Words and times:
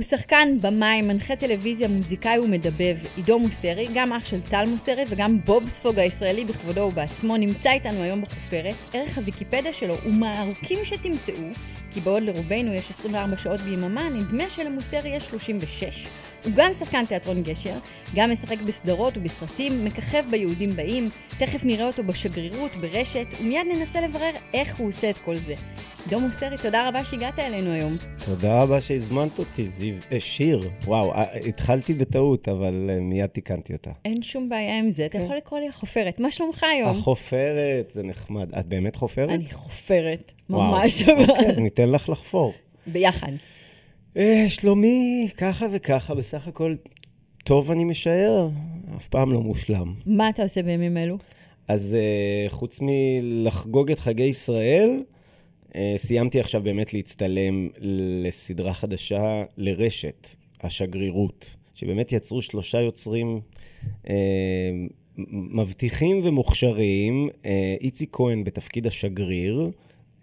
הוא 0.00 0.06
שחקן, 0.06 0.48
במאי, 0.60 1.02
מנחה 1.02 1.36
טלוויזיה, 1.36 1.88
מוזיקאי 1.88 2.38
ומדבב. 2.38 2.96
עידו 3.16 3.38
מוסרי, 3.38 3.88
גם 3.94 4.12
אח 4.12 4.26
של 4.26 4.40
טל 4.40 4.64
מוסרי 4.66 5.04
וגם 5.08 5.40
בוב 5.44 5.68
ספוג 5.68 5.98
הישראלי 5.98 6.44
בכבודו 6.44 6.80
ובעצמו, 6.80 7.36
נמצא 7.36 7.70
איתנו 7.70 8.02
היום 8.02 8.22
בחופרת. 8.22 8.74
ערך 8.92 9.18
הוויקיפדיה 9.18 9.72
שלו 9.72 9.96
הוא 10.04 10.12
מהארוכים 10.12 10.78
שתמצאו, 10.84 11.34
כי 11.90 12.00
בעוד 12.00 12.22
לרובנו 12.22 12.74
יש 12.74 12.90
24 12.90 13.36
שעות 13.36 13.60
ביממה, 13.60 14.08
נדמה 14.08 14.50
שלמוסרי 14.50 15.08
יש 15.08 15.26
36. 15.26 16.06
הוא 16.44 16.52
גם 16.56 16.72
שחקן 16.72 17.06
תיאטרון 17.06 17.42
גשר, 17.42 17.74
גם 18.14 18.30
משחק 18.30 18.60
בסדרות 18.62 19.16
ובסרטים, 19.16 19.84
מככב 19.84 20.24
ביהודים 20.30 20.70
באים, 20.70 21.10
תכף 21.38 21.64
נראה 21.64 21.86
אותו 21.86 22.04
בשגרירות, 22.04 22.76
ברשת, 22.76 23.26
ומיד 23.40 23.66
ננסה 23.72 24.00
לברר 24.00 24.30
איך 24.54 24.76
הוא 24.76 24.88
עושה 24.88 25.10
את 25.10 25.18
כל 25.18 25.36
זה. 25.36 25.54
עידו 26.04 26.20
מוסרי, 26.20 26.56
תודה 26.62 26.88
רבה 26.88 27.04
שהגעת 27.04 27.38
אלינו 27.38 27.72
היום. 27.72 27.96
תודה 28.24 28.62
רבה 28.62 28.80
שהזמנת 28.80 29.38
אותי, 29.38 29.68
זיו. 29.68 29.94
אה, 30.12 30.20
שיר, 30.20 30.70
וואו, 30.84 31.12
אה, 31.12 31.36
התחלתי 31.36 31.94
בטעות, 31.94 32.48
אבל 32.48 32.90
אה, 32.90 33.00
מיד 33.00 33.26
תיקנתי 33.26 33.72
אותה. 33.72 33.90
אין 34.04 34.22
שום 34.22 34.48
בעיה 34.48 34.78
עם 34.78 34.90
זה, 34.90 35.06
אתה 35.06 35.18
כן. 35.18 35.24
יכול 35.24 35.36
לקרוא 35.36 35.60
לי 35.60 35.68
החופרת. 35.68 36.20
מה 36.20 36.30
שלומך 36.30 36.64
היום? 36.64 36.90
החופרת, 36.90 37.90
זה 37.90 38.02
נחמד. 38.02 38.54
את 38.54 38.66
באמת 38.66 38.96
חופרת? 38.96 39.30
אני 39.30 39.50
חופרת. 39.52 40.32
ממש. 40.50 41.02
אוקיי, 41.08 41.50
אז 41.50 41.58
ניתן 41.58 41.88
לך 41.88 42.08
לחפור. 42.08 42.52
ביחד. 42.86 43.32
אה, 44.16 44.44
שלומי, 44.48 45.28
ככה 45.36 45.66
וככה, 45.72 46.14
בסך 46.14 46.48
הכל 46.48 46.74
טוב 47.44 47.70
אני 47.70 47.84
משער, 47.84 48.48
אף 48.96 49.08
פעם 49.08 49.32
לא 49.32 49.40
מושלם. 49.40 49.94
מה 50.06 50.28
אתה 50.28 50.42
עושה 50.42 50.62
בימים 50.62 50.96
אלו? 50.96 51.18
אז 51.68 51.94
אה, 51.94 52.48
חוץ 52.48 52.78
מלחגוג 52.82 53.90
את 53.90 53.98
חגי 53.98 54.22
ישראל, 54.22 55.02
אה, 55.74 55.94
סיימתי 55.96 56.40
עכשיו 56.40 56.62
באמת 56.62 56.94
להצטלם 56.94 57.68
לסדרה 58.24 58.74
חדשה 58.74 59.44
לרשת, 59.56 60.28
השגרירות, 60.60 61.56
שבאמת 61.74 62.12
יצרו 62.12 62.42
שלושה 62.42 62.80
יוצרים 62.80 63.40
אה, 64.08 64.14
מבטיחים 65.32 66.20
ומוכשרים, 66.24 67.28
איציק 67.80 68.08
כהן 68.12 68.44
בתפקיד 68.44 68.86
השגריר, 68.86 69.70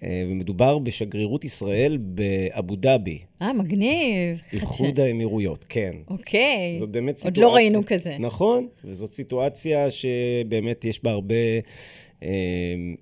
ומדובר 0.01 0.77
בשגרירות 0.77 1.45
ישראל 1.45 1.97
באבו 2.01 2.75
דאבי, 2.75 3.19
אה, 3.41 3.53
מגניב. 3.53 4.41
איחוד 4.53 4.99
האמירויות, 4.99 5.65
כן. 5.69 5.91
אוקיי. 6.09 6.75
זאת 6.79 6.89
באמת 6.89 7.15
עוד 7.15 7.17
סיטואציה. 7.17 7.43
לא 7.43 7.55
ראינו 7.55 7.81
כזה. 7.85 8.17
נכון, 8.19 8.67
וזאת 8.83 9.13
סיטואציה 9.13 9.87
שבאמת 9.89 10.85
יש 10.85 11.03
בה 11.03 11.11
הרבה 11.11 11.35
אה, 12.23 12.29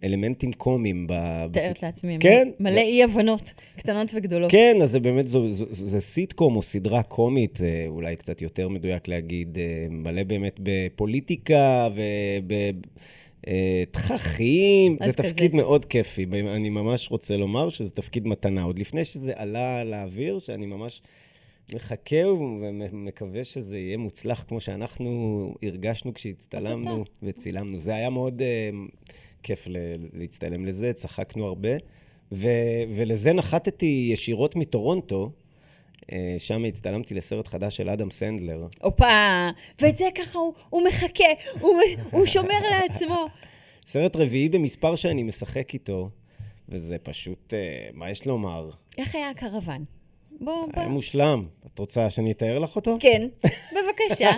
אלמנטים 0.03 0.53
קומיים. 0.53 1.07
ב- 1.09 1.45
מתארת 1.49 1.83
לעצמי. 1.83 2.17
כן. 2.19 2.49
מלא 2.59 2.79
אי-הבנות, 2.79 3.53
קטנות 3.77 4.11
וגדולות. 4.13 4.52
כן, 4.52 4.77
אז 4.83 4.91
זה 4.91 4.99
באמת, 4.99 5.27
זו, 5.27 5.49
זו, 5.49 5.65
זה 5.71 6.02
סיטקום 6.02 6.55
או 6.55 6.61
סדרה 6.61 7.03
קומית, 7.03 7.59
אה, 7.61 7.85
אולי 7.87 8.15
קצת 8.15 8.41
יותר 8.41 8.69
מדויק 8.69 9.07
להגיד, 9.07 9.57
אה, 9.57 9.87
מלא 9.89 10.23
באמת 10.23 10.59
בפוליטיקה 10.63 11.89
ובתככים. 11.95 12.81
אז 15.01 15.07
זה 15.07 15.13
כזה. 15.13 15.29
תפקיד 15.29 15.55
מאוד 15.55 15.85
כיפי. 15.85 16.25
אני 16.47 16.69
ממש 16.69 17.11
רוצה 17.11 17.38
לומר 17.38 17.69
שזה 17.69 17.91
תפקיד 17.91 18.27
מתנה. 18.27 18.63
עוד 18.63 18.80
לפני 18.80 19.05
שזה 19.05 19.33
עלה 19.36 19.83
לאוויר, 19.83 20.39
שאני 20.39 20.65
ממש 20.65 21.02
מחכה 21.73 22.27
ומקווה 22.27 23.43
שזה 23.43 23.77
יהיה 23.77 23.97
מוצלח 23.97 24.45
כמו 24.47 24.59
שאנחנו 24.59 25.53
הרגשנו 25.64 26.14
כשהצטלמנו. 26.14 27.03
וצילמנו. 27.23 27.77
זה 27.77 27.95
היה 27.95 28.09
מאוד 28.09 28.42
אה, 28.42 28.70
כיף 29.43 29.67
להצטלם 30.14 30.65
לזה, 30.65 30.93
צחקנו 30.93 31.45
הרבה. 31.45 31.70
ו- 32.31 32.83
ולזה 32.95 33.33
נחתתי 33.33 34.09
ישירות 34.11 34.55
מטורונטו. 34.55 35.31
אה, 36.14 36.36
שם 36.38 36.66
הצטלמתי 36.66 37.14
לסרט 37.14 37.48
חדש 37.48 37.77
של 37.77 37.89
אדם 37.89 38.11
סנדלר. 38.11 38.67
הופה, 38.82 39.49
ואת 39.82 39.98
זה 39.98 40.05
ככה 40.16 40.39
הוא, 40.39 40.54
הוא 40.70 40.88
מחכה, 40.88 41.23
הוא, 41.60 41.82
הוא 42.11 42.26
שומר 42.26 42.60
לעצמו. 42.71 43.26
סרט 43.88 44.15
רביעי 44.15 44.49
במספר 44.49 44.95
שאני 44.95 45.23
משחק 45.23 45.73
איתו, 45.73 46.10
וזה 46.70 46.98
פשוט, 46.98 47.54
אה, 47.54 47.88
מה 47.94 48.11
יש 48.11 48.27
לומר? 48.27 48.70
איך 48.98 49.15
היה 49.15 49.30
הקרוון? 49.30 49.86
בוא, 50.42 50.65
בוא. 50.65 50.70
היה 50.76 50.88
מושלם. 50.88 51.45
את 51.73 51.80
רוצה 51.80 52.10
שאני 52.10 52.32
אתאר 52.32 52.60
לך 52.60 52.76
אותו? 52.76 52.98
כן, 52.99 53.27
בבקשה. 53.71 54.32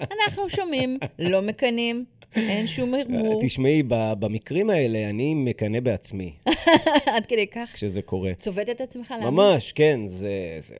אנחנו 0.00 0.50
שומעים, 0.50 0.98
לא 1.18 1.42
מקנאים, 1.42 2.04
אין 2.36 2.66
שום 2.66 2.94
הרמור. 2.94 3.40
תשמעי, 3.46 3.82
במקרים 3.88 4.70
האלה 4.70 5.10
אני 5.10 5.34
מקנא 5.34 5.80
בעצמי 5.80 6.32
עד 7.14 7.26
כדי 7.26 7.46
כך 7.46 7.70
כשזה 7.74 8.02
קורה. 8.02 8.32
צובט 8.38 8.68
את 8.68 8.80
עצמך 8.80 9.10
להאמין? 9.10 9.34
ממש, 9.34 9.72
כן, 9.72 10.00
זה, 10.06 10.56
זה, 10.58 10.76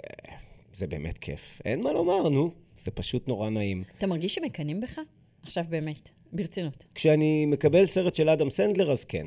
זה 0.72 0.86
באמת 0.86 1.18
כיף. 1.18 1.60
אין 1.64 1.82
מה 1.82 1.92
לומר, 1.92 2.28
נו. 2.28 2.50
זה 2.76 2.90
פשוט 2.90 3.28
נורא 3.28 3.50
נעים. 3.50 3.84
אתה 3.98 4.06
מרגיש 4.06 4.34
שמקנאים 4.34 4.80
בך? 4.80 4.98
עכשיו 5.42 5.64
באמת, 5.68 6.08
ברצינות. 6.32 6.84
כשאני 6.94 7.46
מקבל 7.46 7.86
סרט 7.86 8.14
של 8.14 8.28
אדם 8.28 8.50
סנדלר, 8.50 8.92
אז 8.92 9.04
כן. 9.04 9.26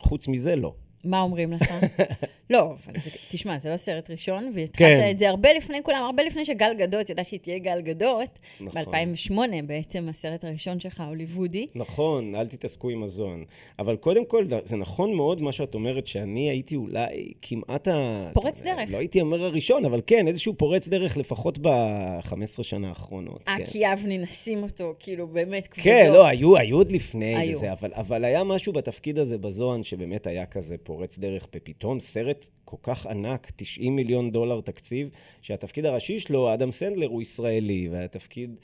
חוץ 0.00 0.28
מזה, 0.28 0.56
לא. 0.56 0.74
מה 1.06 1.20
אומרים 1.20 1.52
לך? 1.52 1.74
לא, 2.50 2.60
אבל 2.60 3.00
זה, 3.00 3.10
תשמע, 3.30 3.58
זה 3.58 3.70
לא 3.70 3.76
סרט 3.76 4.10
ראשון, 4.10 4.52
והתחלת 4.54 5.00
כן. 5.00 5.10
את 5.10 5.18
זה 5.18 5.28
הרבה 5.28 5.48
לפני 5.52 5.82
כולם, 5.82 6.02
הרבה 6.02 6.22
לפני 6.22 6.44
שגל 6.44 6.74
גדות 6.78 7.10
ידע 7.10 7.24
שהיא 7.24 7.40
תהיה 7.40 7.58
גל 7.58 7.80
גדות. 7.80 8.38
נכון. 8.60 8.82
ב-2008 8.84 9.62
בעצם 9.66 10.08
הסרט 10.08 10.44
הראשון 10.44 10.80
שלך, 10.80 11.02
הוליוודי. 11.08 11.66
נכון, 11.74 12.34
אל 12.34 12.48
תתעסקו 12.48 12.90
עם 12.90 13.00
מזון. 13.00 13.44
אבל 13.78 13.96
קודם 13.96 14.24
כל, 14.24 14.44
זה 14.64 14.76
נכון 14.76 15.14
מאוד 15.14 15.42
מה 15.42 15.52
שאת 15.52 15.74
אומרת, 15.74 16.06
שאני 16.06 16.50
הייתי 16.50 16.76
אולי 16.76 17.32
כמעט 17.42 17.88
ה... 17.88 18.30
פורץ 18.32 18.62
דרך. 18.62 18.90
לא 18.90 18.98
הייתי 18.98 19.20
אומר 19.20 19.44
הראשון, 19.44 19.84
אבל 19.84 20.00
כן, 20.06 20.28
איזשהו 20.28 20.54
פורץ 20.54 20.88
דרך 20.88 21.16
לפחות 21.16 21.58
ב-15 21.58 22.62
שנה 22.62 22.88
האחרונות. 22.88 23.42
כן. 23.46 23.62
אקי 23.62 23.78
יבני, 23.78 24.18
נשים 24.18 24.62
אותו, 24.62 24.94
כאילו, 24.98 25.26
באמת, 25.26 25.66
כבודו. 25.66 25.84
כן, 25.84 26.10
לא, 26.12 26.26
היו, 26.26 26.56
היו 26.56 26.76
עוד 26.76 26.92
לפני 26.92 27.36
היו. 27.36 27.56
וזה, 27.56 27.72
אבל, 27.72 27.90
אבל 27.94 28.24
היה 28.24 28.44
משהו 28.44 28.72
בתפקיד 28.72 29.18
הזה 29.18 29.38
בזוהן 29.38 29.82
שבאמת 29.82 30.26
היה 30.26 30.46
כזה 30.46 30.76
פורץ 30.96 31.18
דרך, 31.18 31.48
ופתאום 31.56 32.00
סרט 32.00 32.48
כל 32.64 32.76
כך 32.82 33.06
ענק, 33.06 33.50
90 33.56 33.96
מיליון 33.96 34.30
דולר 34.30 34.60
תקציב, 34.60 35.10
שהתפקיד 35.42 35.84
הראשי 35.84 36.20
שלו, 36.20 36.54
אדם 36.54 36.72
סנדלר, 36.72 37.06
הוא 37.06 37.22
ישראלי, 37.22 37.88
והתפקיד 37.92 38.56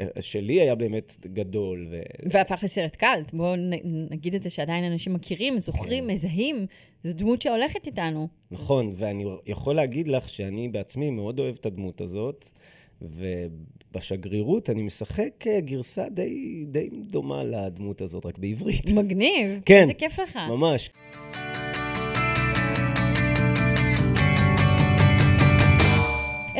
אה, 0.00 0.06
שלי 0.20 0.60
היה 0.60 0.74
באמת 0.74 1.16
גדול. 1.26 1.86
ו... 1.90 2.00
והפך 2.32 2.60
לסרט 2.62 2.96
קאלט. 2.96 3.32
בואו 3.32 3.54
נגיד 4.10 4.34
את 4.34 4.42
זה 4.42 4.50
שעדיין 4.50 4.84
אנשים 4.84 5.14
מכירים, 5.14 5.58
זוכרים, 5.58 6.04
כן. 6.04 6.10
מזהים. 6.10 6.66
זו 7.04 7.12
דמות 7.12 7.42
שהולכת 7.42 7.86
איתנו. 7.86 8.28
נכון, 8.50 8.92
ואני 8.96 9.24
יכול 9.46 9.74
להגיד 9.74 10.08
לך 10.08 10.28
שאני 10.28 10.68
בעצמי 10.68 11.10
מאוד 11.10 11.38
אוהב 11.38 11.56
את 11.60 11.66
הדמות 11.66 12.00
הזאת, 12.00 12.50
ובשגרירות 13.02 14.70
אני 14.70 14.82
משחק 14.82 15.46
אה, 15.46 15.60
גרסה 15.60 16.08
די, 16.08 16.64
די 16.66 16.88
דומה 17.10 17.44
לדמות 17.44 18.00
הזאת, 18.00 18.26
רק 18.26 18.38
בעברית. 18.38 18.86
מגניב. 18.90 19.60
כן. 19.64 19.82
איזה 19.82 19.94
כיף 19.94 20.18
לך. 20.18 20.38
ממש. 20.48 20.90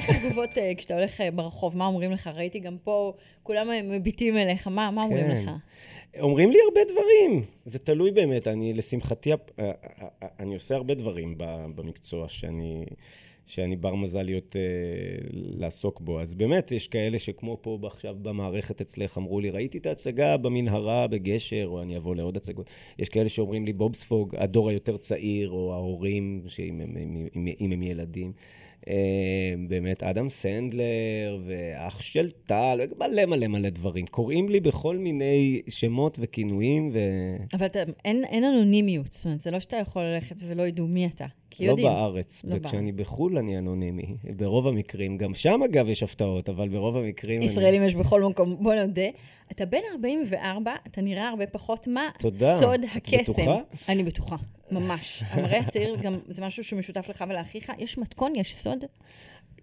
איך 0.01 0.11
התגובות 0.11 0.59
אה, 0.59 0.73
כשאתה 0.77 0.95
הולך 0.95 1.21
אה, 1.21 1.31
ברחוב? 1.31 1.77
מה 1.77 1.87
אומרים 1.87 2.11
לך? 2.11 2.31
ראיתי 2.35 2.59
גם 2.59 2.77
פה, 2.85 3.13
כולם 3.43 3.71
אה, 3.71 3.81
מביטים 3.83 4.37
אליך. 4.37 4.69
מה 4.69 4.91
מה 4.91 5.03
אומרים 5.03 5.27
כן. 5.27 5.37
לך? 5.37 5.51
אומרים 6.21 6.51
לי 6.51 6.59
הרבה 6.65 6.81
דברים, 6.93 7.43
זה 7.65 7.79
תלוי 7.79 8.11
באמת. 8.11 8.49
אני, 8.49 8.73
לשמחתי, 8.75 9.31
אני 10.41 10.55
עושה 10.55 10.77
הרבה 10.77 10.95
דברים 10.95 11.35
במקצוע 11.75 12.29
שאני, 12.29 12.85
שאני 13.47 13.77
בר 13.77 13.95
מזל 13.95 14.23
להיות, 14.23 14.57
אה, 14.57 14.61
לעסוק 15.33 16.01
בו. 16.01 16.21
אז 16.21 16.35
באמת, 16.35 16.73
יש 16.73 16.89
כאלה 16.89 17.19
שכמו 17.19 17.59
פה 17.63 17.79
עכשיו 17.83 18.17
במערכת 18.23 18.81
אצלך, 18.81 19.19
אמרו 19.19 19.41
לי, 19.41 19.51
ראיתי 19.51 19.79
את 19.79 19.87
ההצגה 19.87 20.37
במנהרה, 20.37 21.07
בגשר, 21.07 21.65
או 21.67 21.83
אני 21.83 21.97
אבוא 21.97 22.17
לעוד 22.17 22.37
הצגות. 22.37 22.71
יש 22.99 23.09
כאלה 23.09 23.29
שאומרים 23.29 23.65
לי, 23.67 23.73
בובספוג, 23.73 24.35
הדור 24.39 24.69
היותר 24.69 24.97
צעיר, 24.97 25.51
או 25.51 25.73
ההורים, 25.75 26.43
שאם 26.47 26.81
הם, 26.81 26.97
אם, 26.97 27.27
אם, 27.37 27.49
אם 27.61 27.73
הם 27.73 27.83
ילדים. 27.83 28.33
אה, 28.89 29.55
באמת, 29.69 30.03
אדם 30.03 30.29
סנדלר 30.29 31.41
ואח 31.47 32.01
של 32.01 32.31
טל, 32.31 32.81
מלא 32.99 33.27
מלא 33.27 33.47
מלא 33.47 33.71
דברים. 33.71 34.07
קוראים 34.07 34.49
לי 34.49 34.61
בכל 34.61 34.97
מיני 34.97 35.63
שמות 35.69 36.19
וכינויים, 36.23 36.91
ו... 36.93 36.99
אבל 37.53 37.67
אתה, 37.67 37.79
אין, 38.05 38.25
אין 38.25 38.45
אנונימיות. 38.45 39.13
זאת 39.13 39.25
אומרת, 39.25 39.41
זה 39.41 39.51
לא 39.51 39.61
שאתה 39.61 39.77
יכול 39.77 40.03
ללכת 40.03 40.37
ולא 40.47 40.63
ידעו 40.63 40.87
מי 40.87 41.07
אתה. 41.07 41.27
כי 41.51 41.67
לא 41.67 41.71
יודעים. 41.71 41.89
בארץ. 41.89 42.43
לא 42.45 42.55
וכשאני 42.57 42.93
בחו"ל 42.93 43.39
אני 43.39 43.59
אנונימי, 43.59 44.07
ברוב 44.37 44.69
המקרים. 44.69 45.17
גם 45.17 45.35
שם, 45.35 45.61
אגב, 45.65 45.89
יש 45.89 46.03
הפתעות, 46.03 46.49
אבל 46.49 46.69
ברוב 46.69 46.97
המקרים... 46.97 47.37
אני- 47.43 47.51
ישראלים 47.51 47.83
יש 47.83 47.95
בכל 47.95 48.23
מקום, 48.23 48.57
בוא 48.61 48.75
נודה. 48.75 49.03
אתה 49.53 49.67
בן 49.67 49.79
44, 49.93 50.73
אתה 50.87 51.01
נראה 51.01 51.29
הרבה 51.29 51.47
פחות. 51.47 51.87
מה 51.89 52.09
תודה. 52.19 52.59
סוד 52.61 52.85
את 52.85 52.91
הקסם? 52.97 53.33
בטוחה? 53.33 53.59
אני 53.89 54.03
בטוחה, 54.03 54.37
ממש. 54.71 55.23
המראה 55.29 55.59
הצעיר 55.59 55.97
גם, 56.03 56.19
זה 56.29 56.43
משהו 56.47 56.65
שמשותף 56.65 57.09
לך 57.09 57.25
ולאחיך. 57.29 57.73
יש 57.79 57.99
מתכון, 57.99 58.33
יש 58.37 58.55
סוד? 58.55 58.85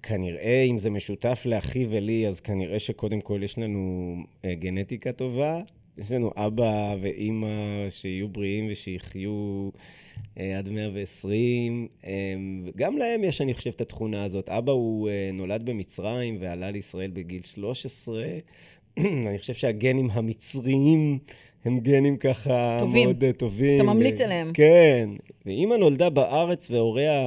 כנראה, 0.04 0.64
אם 0.70 0.80
זה 0.80 0.90
משותף 0.90 1.42
לאחי 1.46 1.86
ולי, 1.90 2.28
אז 2.28 2.40
כנראה 2.40 2.80
שקודם 2.80 3.22
כל 3.22 3.40
יש 3.44 3.58
לנו 3.60 4.14
אה, 4.46 4.56
גנטיקה 4.56 5.12
טובה. 5.12 5.60
יש 5.98 6.12
לנו 6.12 6.32
אבא 6.36 6.96
ואימא 7.02 7.48
שיהיו 7.90 8.28
בריאים 8.30 8.68
ושיחיו 8.72 9.70
עד 10.58 10.70
120. 10.70 11.88
אה, 12.06 12.14
גם 12.76 12.98
להם 12.98 13.24
יש, 13.24 13.42
אני 13.42 13.54
חושב, 13.54 13.72
את 13.76 13.82
התכונה 13.82 14.24
הזאת. 14.24 14.50
אבא 14.50 14.72
הוא 14.72 15.10
אה, 15.10 15.30
נולד 15.34 15.66
במצרים 15.66 16.38
ועלה 16.40 16.72
לישראל 16.72 17.12
בגיל 17.12 17.42
13. 17.44 18.24
אני 18.98 19.38
חושב 19.40 19.54
שהגנים 19.54 20.10
המצריים 20.12 21.20
הם 21.66 21.80
גנים 21.80 22.18
ככה 22.18 22.78
טובים. 22.80 23.04
מאוד 23.06 23.24
אה, 23.24 23.34
טובים. 23.34 23.76
אתה 23.76 23.94
ממליץ 23.94 24.20
ו- 24.22 24.24
עליהם. 24.24 24.52
כן. 24.54 25.10
ואימא 25.46 25.76
נולדה 25.76 26.10
בארץ 26.10 26.72
והוריה 26.72 27.22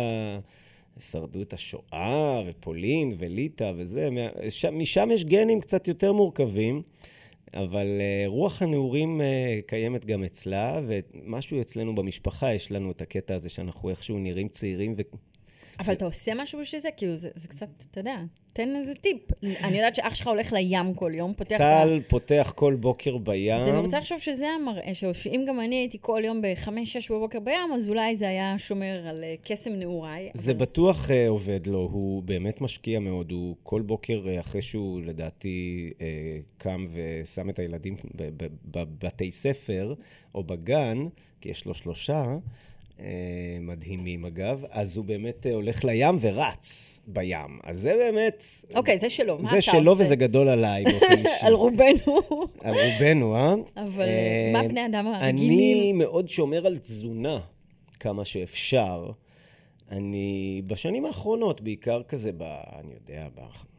שרדו 1.00 1.42
את 1.42 1.52
השואה, 1.52 2.42
ופולין, 2.46 3.14
וליטא 3.18 3.72
וזה. 3.76 4.08
משם 4.72 5.10
יש 5.10 5.24
גנים 5.24 5.60
קצת 5.60 5.88
יותר 5.88 6.12
מורכבים, 6.12 6.82
אבל 7.54 7.86
uh, 7.86 8.28
רוח 8.28 8.62
הנעורים 8.62 9.20
uh, 9.20 9.24
קיימת 9.66 10.04
גם 10.04 10.24
אצלה, 10.24 10.80
ומשהו 10.86 11.60
אצלנו 11.60 11.94
במשפחה, 11.94 12.54
יש 12.54 12.72
לנו 12.72 12.90
את 12.90 13.02
הקטע 13.02 13.34
הזה 13.34 13.48
שאנחנו 13.48 13.90
איכשהו 13.90 14.18
נראים 14.18 14.48
צעירים. 14.48 14.96
אבל 15.80 15.92
אתה 15.92 16.04
עושה 16.04 16.32
משהו 16.34 16.60
בשביל 16.60 16.80
זה? 16.80 16.88
כאילו, 16.96 17.16
זה, 17.16 17.28
זה 17.34 17.48
קצת, 17.48 17.68
אתה 17.90 18.00
יודע, 18.00 18.16
תן 18.52 18.76
איזה 18.76 18.94
טיפ. 18.94 19.22
אני 19.42 19.76
יודעת 19.76 19.94
שאח 19.94 20.14
שלך 20.14 20.26
הולך 20.26 20.52
לים 20.52 20.94
כל 20.94 21.12
יום, 21.14 21.34
פותח. 21.34 21.56
טל 21.58 22.00
פותח 22.08 22.52
כל 22.56 22.74
בוקר 22.74 23.16
בים. 23.16 23.52
אז 23.54 23.68
אני 23.68 23.78
רוצה 23.78 23.98
לחשוב 23.98 24.18
שזה 24.18 24.46
המראה 24.48 24.94
שלו, 24.94 25.14
שאם 25.14 25.44
גם 25.48 25.60
אני 25.60 25.74
הייתי 25.74 25.98
כל 26.00 26.22
יום 26.24 26.42
ב-5-6 26.42 26.68
בבוקר 27.10 27.40
בים, 27.40 27.72
אז 27.76 27.88
אולי 27.88 28.16
זה 28.16 28.28
היה 28.28 28.54
שומר 28.58 29.06
על 29.08 29.24
אה, 29.24 29.34
קסם 29.44 29.70
נעוריי. 29.72 30.30
זה 30.34 30.52
אבל- 30.52 30.60
בטוח 30.60 31.08
uh, 31.08 31.12
עובד 31.28 31.66
לו, 31.66 31.88
הוא 31.92 32.22
באמת 32.22 32.60
משקיע 32.60 33.00
מאוד. 33.00 33.30
הוא 33.32 33.56
כל 33.62 33.82
בוקר, 33.82 34.22
uh, 34.26 34.40
אחרי 34.40 34.62
שהוא 34.62 35.00
לדעתי 35.04 35.90
uh, 35.98 36.02
קם 36.58 36.86
ושם 36.92 37.50
את 37.50 37.58
הילדים 37.58 37.96
בבתי 38.64 39.30
ספר 39.30 39.94
או 40.34 40.44
בגן, 40.44 41.06
כי 41.40 41.48
יש 41.48 41.66
לו 41.66 41.74
שלושה, 41.74 42.36
מדהימים 43.60 44.24
אגב, 44.24 44.64
אז 44.70 44.96
הוא 44.96 45.04
באמת 45.04 45.46
uh, 45.46 45.54
הולך 45.54 45.84
לים 45.84 46.16
ורץ 46.20 47.00
בים. 47.06 47.58
אז 47.64 47.78
זה 47.78 47.94
באמת... 47.98 48.44
אוקיי, 48.74 48.98
זה 48.98 49.10
שלו, 49.10 49.38
מה 49.38 49.50
זה 49.50 49.50
אתה 49.50 49.60
שלו 49.62 49.90
עושה? 49.90 50.04
וזה 50.04 50.16
גדול 50.16 50.48
עליי 50.48 50.84
באופן 50.84 51.18
אישי. 51.18 51.28
על 51.40 51.52
רובנו. 51.52 52.20
על 52.60 52.74
רובנו, 52.74 53.36
אה? 53.36 53.54
אבל 53.76 54.08
אה, 54.08 54.50
מה 54.52 54.68
בני 54.68 54.86
אדם 54.86 55.06
אני 55.06 55.42
הרגילים? 55.42 55.98
מאוד 55.98 56.28
שומר 56.28 56.66
על 56.66 56.78
תזונה 56.78 57.40
כמה 58.00 58.24
שאפשר. 58.24 59.10
אני 59.90 60.62
בשנים 60.66 61.04
האחרונות, 61.04 61.60
בעיקר 61.60 62.02
כזה, 62.02 62.30
ב, 62.32 62.42
אני 62.78 62.92
יודע, 62.94 63.28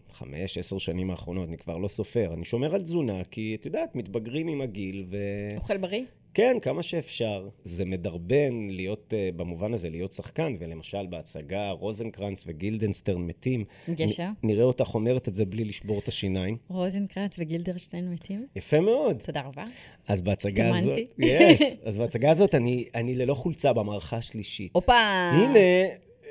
בחמש, 0.10 0.58
עשר 0.58 0.78
שנים 0.78 1.12
האחרונות, 1.12 1.48
אני 1.48 1.58
כבר 1.58 1.78
לא 1.78 1.88
סופר, 1.88 2.34
אני 2.34 2.46
שומר 2.46 2.76
על 2.76 2.82
תזונה, 2.82 3.24
כי 3.24 3.58
את 3.60 3.66
יודעת, 3.66 3.96
מתבגרים 3.96 4.48
עם 4.48 4.62
הגיל, 4.62 5.06
ו... 5.10 5.18
אוכל 5.56 5.78
בריא? 5.78 6.02
כן, 6.34 6.58
כמה 6.62 6.84
שאפשר. 6.84 7.50
זה 7.64 7.86
מדרבן 7.86 8.68
להיות, 8.70 9.14
אה, 9.18 9.30
במובן 9.36 9.74
הזה, 9.74 9.90
להיות 9.90 10.12
שחקן, 10.14 10.56
ולמשל 10.60 11.06
בהצגה 11.08 11.70
רוזנקרנץ 11.72 12.44
וגילדנסטרן 12.48 13.22
מתים. 13.22 13.66
גשר? 13.90 14.24
נ- 14.44 14.48
נראה 14.48 14.64
אותך 14.64 14.96
אומרת 14.96 15.28
את 15.28 15.34
זה 15.36 15.46
בלי 15.46 15.64
לשבור 15.64 16.00
את 16.00 16.08
השיניים. 16.08 16.58
רוזנקרץ 16.70 17.36
וגילדרשטיין 17.40 18.12
מתים? 18.12 18.46
יפה 18.56 18.80
מאוד. 18.82 19.22
תודה 19.26 19.42
רבה. 19.42 19.64
אז 20.08 20.22
בהצגה 20.22 20.78
הזאת... 20.78 20.98
התאמנתי. 20.98 21.62
יס. 21.64 21.78
אז 21.86 21.98
בהצגה 21.98 22.32
הזאת 22.32 22.56
אני, 22.56 22.86
אני 22.96 23.16
ללא 23.16 23.34
חולצה 23.34 23.74
במערכה 23.74 24.18
השלישית. 24.18 24.72
הופה! 24.74 24.94
הנה, 25.34 25.58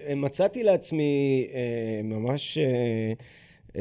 אה, 0.06 0.14
מצאתי 0.14 0.62
לעצמי 0.62 1.46
אה, 1.54 1.60
ממש 2.04 2.58
אה, 2.58 3.12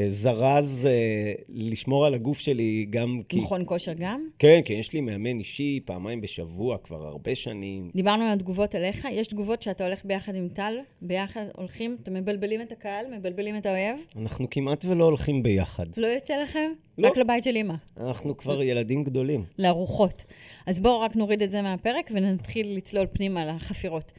זרז 0.07 0.85
אה, 0.85 1.33
לשמור 1.49 2.05
על 2.05 2.13
הגוף 2.13 2.39
שלי 2.39 2.85
גם 2.89 3.21
כי... 3.29 3.39
מכון 3.39 3.61
כושר 3.65 3.93
גם? 3.97 4.27
כן, 4.39 4.61
כי 4.65 4.73
יש 4.73 4.93
לי 4.93 5.01
מאמן 5.01 5.39
אישי 5.39 5.79
פעמיים 5.85 6.21
בשבוע 6.21 6.77
כבר 6.77 7.07
הרבה 7.07 7.35
שנים. 7.35 7.91
דיברנו 7.95 8.23
על 8.23 8.31
התגובות 8.31 8.75
אליך, 8.75 9.07
יש 9.11 9.27
תגובות 9.27 9.61
שאתה 9.61 9.85
הולך 9.85 10.05
ביחד 10.05 10.35
עם 10.35 10.47
טל, 10.53 10.77
ביחד 11.01 11.45
הולכים, 11.55 11.97
אתם 12.03 12.13
מבלבלים 12.13 12.61
את 12.61 12.71
הקהל, 12.71 13.05
מבלבלים 13.17 13.57
את 13.57 13.65
האויב? 13.65 13.99
אנחנו 14.15 14.47
כמעט 14.51 14.85
ולא 14.85 15.03
הולכים 15.03 15.43
ביחד. 15.43 15.85
לא 15.97 16.07
יוצא 16.07 16.33
לכם? 16.37 16.71
לא. 16.97 17.07
רק 17.07 17.17
לבית 17.17 17.43
של 17.43 17.57
אמא, 17.57 17.73
אנחנו 17.97 18.37
כבר 18.37 18.63
ילדים 18.63 19.03
גדולים. 19.03 19.43
לארוחות. 19.59 20.23
אז 20.65 20.79
בואו 20.79 21.01
רק 21.01 21.15
נוריד 21.15 21.41
את 21.41 21.51
זה 21.51 21.61
מהפרק 21.61 22.11
ונתחיל 22.13 22.77
לצלול 22.77 23.07
פנימה 23.13 23.45
לחפירות. 23.45 24.11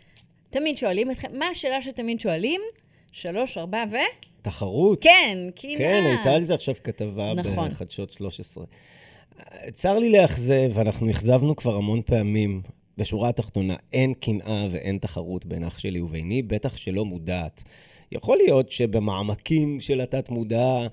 תמיד 0.51 0.77
שואלים 0.77 1.11
אתכם, 1.11 1.39
מה 1.39 1.47
השאלה 1.47 1.83
שתמיד 1.83 2.21
שואלים? 2.21 2.61
שלוש, 3.13 3.59
ארבע 3.59 3.85
ו... 3.91 3.97
תחרות. 4.43 5.03
כן, 5.03 5.39
קנאה. 5.57 5.79
כן, 5.79 6.03
הייתה 6.07 6.33
על 6.33 6.45
זה 6.45 6.55
עכשיו 6.55 6.75
כתבה 6.85 7.35
נכון. 7.35 7.71
בחדשות 7.71 8.13
13. 8.13 8.65
צר 9.73 9.99
לי 9.99 10.13
לאכזב, 10.13 10.79
אנחנו 10.79 11.11
אכזבנו 11.11 11.57
כבר 11.57 11.77
המון 11.77 12.03
פעמים. 12.03 12.63
בשורה 12.99 13.29
התחתונה, 13.29 13.77
אין 13.93 14.15
קנאה 14.15 14.69
ואין 14.71 14.99
תחרות 14.99 15.47
בין 15.47 15.65
אח 15.65 15.79
שלי 15.79 16.01
וביני, 16.01 16.43
בטח 16.43 16.77
שלא 16.77 17.05
מודעת. 17.05 17.63
יכול 18.13 18.37
להיות 18.37 18.71
שבמעמקים 18.71 19.81
של 19.81 20.01
התת-מודע 20.01 20.87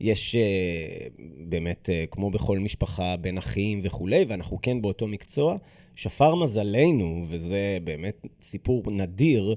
יש 0.00 0.34
אה, 0.36 1.06
באמת, 1.48 1.90
אה, 1.90 2.04
כמו 2.10 2.30
בכל 2.30 2.58
משפחה, 2.58 3.16
בין 3.16 3.38
אחים 3.38 3.80
וכולי, 3.84 4.24
ואנחנו 4.28 4.58
כן 4.62 4.82
באותו 4.82 5.06
מקצוע. 5.06 5.56
שפר 5.96 6.34
מזלנו, 6.34 7.24
וזה 7.28 7.78
באמת 7.84 8.26
סיפור 8.42 8.82
נדיר, 8.90 9.54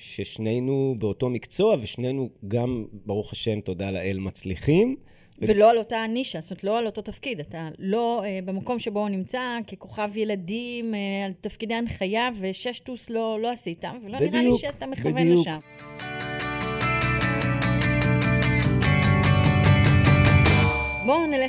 ששנינו 0.00 0.94
באותו 0.98 1.28
מקצוע, 1.28 1.76
ושנינו 1.80 2.28
גם, 2.48 2.84
ברוך 2.92 3.32
השם, 3.32 3.60
תודה 3.60 3.90
לאל, 3.90 4.18
מצליחים. 4.20 4.96
ולא 5.42 5.70
על 5.70 5.78
אותה 5.78 6.06
נישה, 6.08 6.40
זאת 6.40 6.50
אומרת, 6.50 6.64
לא 6.64 6.78
על 6.78 6.86
אותו 6.86 7.02
תפקיד. 7.02 7.40
אתה 7.40 7.68
לא 7.78 8.22
אה, 8.24 8.38
במקום 8.44 8.78
שבו 8.78 9.00
הוא 9.00 9.08
נמצא 9.08 9.58
ככוכב 9.66 10.16
ילדים, 10.16 10.94
אה, 10.94 11.24
על 11.26 11.32
תפקידי 11.32 11.74
הנחיה, 11.74 12.30
וששטוס 12.40 13.10
לא, 13.10 13.38
לא 13.40 13.50
עשית, 13.50 13.84
ולא 14.04 14.18
נראה 14.18 14.20
לי 14.20 14.28
בדיוק, 14.28 14.60
שאתה 14.60 14.86
מכוון 14.86 15.14
בדיוק. 15.14 15.40
לשם. 15.40 16.19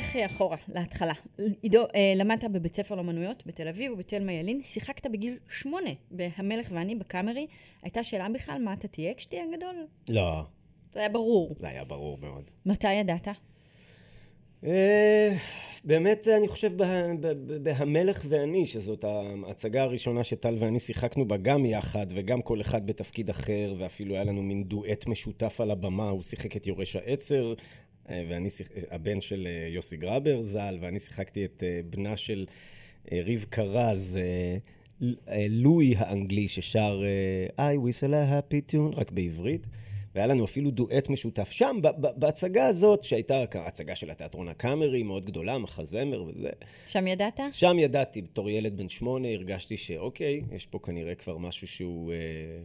נלך 0.02 0.16
אחורה, 0.16 0.56
להתחלה. 0.68 1.12
עידו, 1.62 1.82
אה, 1.94 2.12
למדת 2.16 2.44
בבית 2.44 2.76
ספר 2.76 2.94
לאמנויות 2.94 3.46
בתל 3.46 3.68
אביב 3.68 3.92
ובתלמה 3.92 4.32
ילין, 4.32 4.62
שיחקת 4.62 5.06
בגיל 5.06 5.38
שמונה 5.48 5.90
ב"המלך 6.10 6.68
ואני" 6.72 6.94
בקאמרי. 6.94 7.46
הייתה 7.82 8.04
שאלה 8.04 8.28
בכלל 8.34 8.62
מה 8.62 8.72
אתה 8.72 8.88
תהיה 8.88 9.14
כשתהיה 9.14 9.44
גדול? 9.56 9.86
לא, 10.08 10.42
זה 10.92 11.00
היה 11.00 11.08
ברור. 11.08 11.54
זה 11.60 11.68
היה 11.68 11.84
ברור 11.84 12.18
מאוד. 12.18 12.50
מתי 12.66 12.92
ידעת? 12.92 13.28
אה, 14.64 15.36
באמת, 15.84 16.28
אני 16.28 16.48
חושב 16.48 16.72
בהמלך 17.62 18.24
ואני, 18.28 18.66
שזאת 18.66 19.04
ההצגה 19.04 19.82
הראשונה 19.82 20.24
שטל 20.24 20.54
ואני 20.58 20.80
שיחקנו 20.80 21.28
בה 21.28 21.36
גם 21.36 21.64
יחד, 21.64 22.06
וגם 22.10 22.42
כל 22.42 22.60
אחד 22.60 22.86
בתפקיד 22.86 23.30
אחר, 23.30 23.74
ואפילו 23.78 24.14
היה 24.14 24.24
לנו 24.24 24.42
מין 24.42 24.64
דואט 24.64 25.06
משותף 25.06 25.60
על 25.60 25.70
הבמה, 25.70 26.08
הוא 26.08 26.22
שיחק 26.22 26.56
את 26.56 26.66
יורש 26.66 26.96
העצר, 26.96 27.48
אה, 27.48 27.54
ואני 28.08 28.50
שיח... 28.50 28.68
הבן 28.90 29.20
של 29.20 29.46
אה, 29.46 29.68
יוסי 29.68 29.96
גרבר 29.96 30.42
ז"ל, 30.42 30.78
ואני 30.80 31.00
שיחקתי 31.00 31.44
את 31.44 31.62
אה, 31.66 31.80
בנה 31.90 32.16
של 32.16 32.46
אה, 33.12 33.20
רבקה 33.26 33.62
רז, 33.62 34.18
אה, 34.20 34.56
אה, 35.28 35.46
לואי 35.48 35.94
האנגלי, 35.96 36.48
ששר 36.48 37.02
אה, 37.58 37.74
I 37.74 37.78
whistle 37.78 38.12
a 38.12 38.52
happy 38.52 38.72
tune, 38.72 38.96
רק 38.96 39.10
בעברית. 39.10 39.66
והיה 40.14 40.26
לנו 40.26 40.44
אפילו 40.44 40.70
דואט 40.70 41.08
משותף 41.08 41.50
שם, 41.50 41.76
בהצגה 42.16 42.66
הזאת, 42.66 43.04
שהייתה 43.04 43.44
הצגה 43.54 43.96
של 43.96 44.10
התיאטרון 44.10 44.48
הקאמרי, 44.48 45.02
מאוד 45.02 45.26
גדולה, 45.26 45.58
מחזמר 45.58 46.22
וזה. 46.22 46.50
שם 46.88 47.06
ידעת? 47.06 47.40
שם 47.50 47.78
ידעתי, 47.78 48.22
בתור 48.22 48.50
ילד 48.50 48.76
בן 48.76 48.88
שמונה, 48.88 49.28
הרגשתי 49.28 49.76
שאוקיי, 49.76 50.42
יש 50.52 50.66
פה 50.66 50.78
כנראה 50.78 51.14
כבר 51.14 51.38
משהו 51.38 51.66
שהוא 51.66 52.12
אה, 52.12 52.16
אה, 52.16 52.62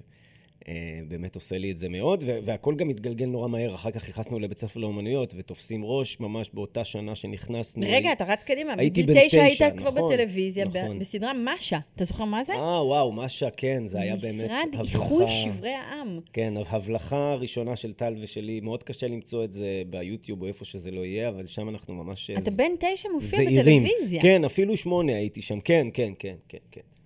באמת 1.07 1.35
עושה 1.35 1.57
לי 1.57 1.71
את 1.71 1.77
זה 1.77 1.89
מאוד, 1.89 2.23
והכל 2.45 2.75
גם 2.75 2.89
התגלגל 2.89 3.25
נורא 3.25 3.47
מהר. 3.47 3.75
אחר 3.75 3.91
כך 3.91 4.09
נכנסנו 4.09 4.39
לבית 4.39 4.57
ספר 4.57 4.79
לאומנויות, 4.79 5.33
ותופסים 5.37 5.85
ראש 5.85 6.19
ממש 6.19 6.49
באותה 6.53 6.83
שנה 6.83 7.15
שנכנסנו. 7.15 7.85
רגע, 7.87 8.11
אתה 8.11 8.23
רץ 8.23 8.43
קדימה. 8.43 8.73
הייתי 8.77 9.03
בן 9.03 9.13
תשע 9.27 9.43
היית 9.43 9.61
כבר 9.77 9.91
נכון, 9.91 10.13
בטלוויזיה, 10.13 10.65
נכון. 10.65 10.99
בסדרה 10.99 11.31
משה. 11.33 11.79
אתה 11.95 12.03
זוכר 12.03 12.25
מה 12.25 12.43
זה? 12.43 12.53
אה, 12.53 12.85
וואו, 12.85 13.11
משה, 13.11 13.49
כן, 13.49 13.87
זה 13.87 13.99
היה 14.01 14.15
באמת 14.15 14.45
משרד 14.45 14.67
הבלחה. 14.73 15.03
איחוי 15.03 15.25
שברי 15.29 15.73
העם. 15.73 16.19
כן, 16.33 16.53
ההבלחה 16.67 17.31
הראשונה 17.31 17.75
של 17.75 17.93
טל 17.93 18.15
ושלי, 18.21 18.59
מאוד 18.59 18.83
קשה 18.83 19.07
למצוא 19.07 19.43
את 19.43 19.53
זה 19.53 19.81
ביוטיוב 19.89 20.41
או 20.41 20.47
איפה 20.47 20.65
שזה 20.65 20.91
לא 20.91 21.05
יהיה, 21.05 21.29
אבל 21.29 21.45
שם 21.45 21.69
אנחנו 21.69 21.93
ממש... 21.93 22.29
אתה 22.29 22.51
בן 22.51 22.71
תשע 22.79 23.09
מופיע. 23.13 23.39
בטלוויזיה. 23.39 24.21
כן, 24.21 24.45
אפילו 24.45 24.77
שמונה 24.77 25.15
הייתי 25.15 25.41
שם, 25.41 25.59
כן, 25.59 25.87
כן, 25.93 26.13
כן, 26.19 26.35
כן. 26.49 26.57
כן. 26.71 26.96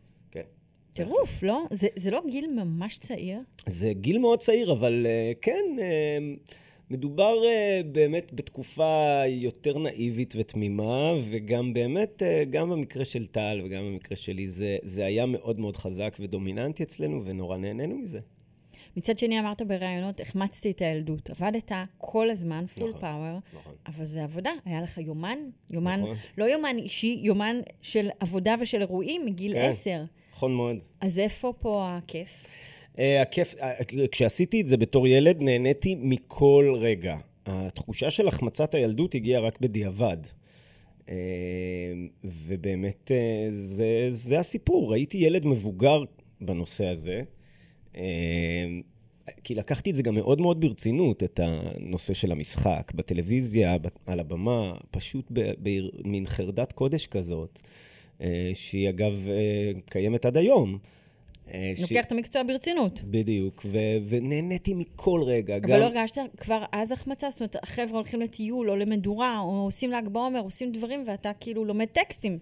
טירוף, 0.93 1.43
לא? 1.43 1.63
זה, 1.71 1.87
זה 1.95 2.11
לא 2.11 2.21
גיל 2.29 2.47
ממש 2.55 2.97
צעיר? 2.97 3.39
זה 3.67 3.93
גיל 3.93 4.17
מאוד 4.17 4.39
צעיר, 4.39 4.71
אבל 4.71 5.05
uh, 5.05 5.37
כן, 5.41 5.63
uh, 5.77 6.51
מדובר 6.89 7.35
uh, 7.43 7.85
באמת 7.85 8.33
בתקופה 8.33 9.21
יותר 9.27 9.77
נאיבית 9.77 10.33
ותמימה, 10.37 11.13
וגם 11.29 11.73
באמת, 11.73 12.21
uh, 12.21 12.49
גם 12.49 12.69
במקרה 12.69 13.05
של 13.05 13.27
טל 13.27 13.61
וגם 13.63 13.83
במקרה 13.83 14.15
שלי, 14.15 14.47
זה, 14.47 14.77
זה 14.83 15.05
היה 15.05 15.25
מאוד 15.25 15.59
מאוד 15.59 15.77
חזק 15.77 16.17
ודומיננטי 16.19 16.83
אצלנו, 16.83 17.25
ונורא 17.25 17.57
נהנינו 17.57 17.97
מזה. 17.97 18.19
מצד 18.97 19.19
שני, 19.19 19.39
אמרת 19.39 19.61
בראיונות, 19.61 20.19
החמצתי 20.19 20.71
את 20.71 20.81
הילדות. 20.81 21.29
עבדת 21.29 21.71
כל 21.97 22.29
הזמן, 22.29 22.65
פול 22.65 22.89
נכון, 22.89 23.01
פאוור, 23.01 23.39
נכון. 23.53 23.73
אבל 23.87 24.05
זה 24.05 24.23
עבודה. 24.23 24.51
היה 24.65 24.81
לך 24.81 24.97
יומן, 24.97 25.37
יומן, 25.69 26.01
נכון. 26.01 26.15
לא 26.37 26.45
יומן 26.45 26.75
אישי, 26.77 27.19
יומן 27.23 27.55
של 27.81 28.09
עבודה 28.19 28.55
ושל 28.59 28.81
אירועים 28.81 29.25
מגיל 29.25 29.53
כן. 29.53 29.71
נכון 30.41 30.53
מאוד. 30.53 30.75
אז 31.01 31.19
איפה 31.19 31.53
פה 31.59 31.87
הכיף? 31.91 32.27
Uh, 32.95 32.99
הכיף, 33.21 33.55
uh, 33.55 34.07
כשעשיתי 34.11 34.61
את 34.61 34.67
זה 34.67 34.77
בתור 34.77 35.07
ילד, 35.07 35.41
נהניתי 35.41 35.95
מכל 35.95 36.73
רגע. 36.79 37.17
התחושה 37.45 38.11
של 38.11 38.27
החמצת 38.27 38.73
הילדות 38.73 39.15
הגיעה 39.15 39.41
רק 39.41 39.61
בדיעבד. 39.61 40.17
Uh, 41.05 41.09
ובאמת, 42.23 43.11
uh, 43.11 43.53
זה, 43.53 44.07
זה 44.11 44.39
הסיפור. 44.39 44.93
הייתי 44.93 45.17
ילד 45.17 45.45
מבוגר 45.45 46.03
בנושא 46.41 46.85
הזה. 46.85 47.21
Uh, 47.93 47.97
כי 49.43 49.55
לקחתי 49.55 49.89
את 49.89 49.95
זה 49.95 50.03
גם 50.03 50.15
מאוד 50.15 50.41
מאוד 50.41 50.61
ברצינות, 50.61 51.23
את 51.23 51.39
הנושא 51.43 52.13
של 52.13 52.31
המשחק, 52.31 52.91
בטלוויזיה, 52.95 53.77
על 54.05 54.19
הבמה, 54.19 54.73
פשוט 54.91 55.31
במין 55.59 56.25
חרדת 56.25 56.71
קודש 56.71 57.07
כזאת, 57.07 57.59
שהיא 58.53 58.89
אגב 58.89 59.27
uh, 59.27 59.91
קיימת 59.91 60.25
עד 60.25 60.37
היום. 60.37 60.77
אה, 61.53 61.71
ש- 61.75 61.81
לוקח 61.81 62.05
את 62.05 62.11
המקצוע 62.11 62.43
ברצינות. 62.43 63.01
בדיוק, 63.03 63.65
ו- 63.65 63.97
ונהניתי 64.09 64.73
מכל 64.73 65.21
רגע. 65.25 65.57
אבל 65.57 65.79
לא 65.79 65.85
הרגשת 65.85 66.21
כבר 66.37 66.63
אז 66.71 66.91
החמצה? 66.91 67.29
זאת 67.29 67.39
אומרת, 67.41 67.55
החבר'ה 67.63 67.97
הולכים 67.97 68.21
לטיול 68.21 68.69
או 68.69 68.75
למדורה, 68.75 69.39
או 69.39 69.63
עושים 69.63 69.91
ל"ג 69.91 70.07
בעומר, 70.07 70.39
עושים 70.39 70.71
דברים, 70.71 71.03
ואתה 71.07 71.31
כאילו 71.39 71.65
לומד 71.65 71.85
טקסטים. 71.85 72.39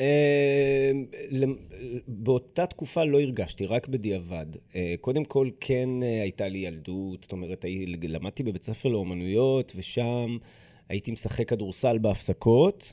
אה, 0.00 0.90
באותה 2.08 2.66
תקופה 2.66 3.04
לא 3.04 3.20
הרגשתי, 3.20 3.66
רק 3.66 3.88
בדיעבד. 3.88 4.46
אה, 4.76 4.94
קודם 5.00 5.24
כל, 5.24 5.48
כן 5.60 5.88
אה, 6.02 6.22
הייתה 6.22 6.48
לי 6.48 6.58
ילדות, 6.58 7.22
זאת 7.22 7.32
אומרת, 7.32 7.64
למדתי 8.02 8.42
בבית 8.42 8.64
ספר 8.64 8.88
לאומנויות, 8.88 9.72
ושם 9.76 10.36
הייתי 10.88 11.10
משחק 11.12 11.48
כדורסל 11.48 11.98
בהפסקות, 11.98 12.92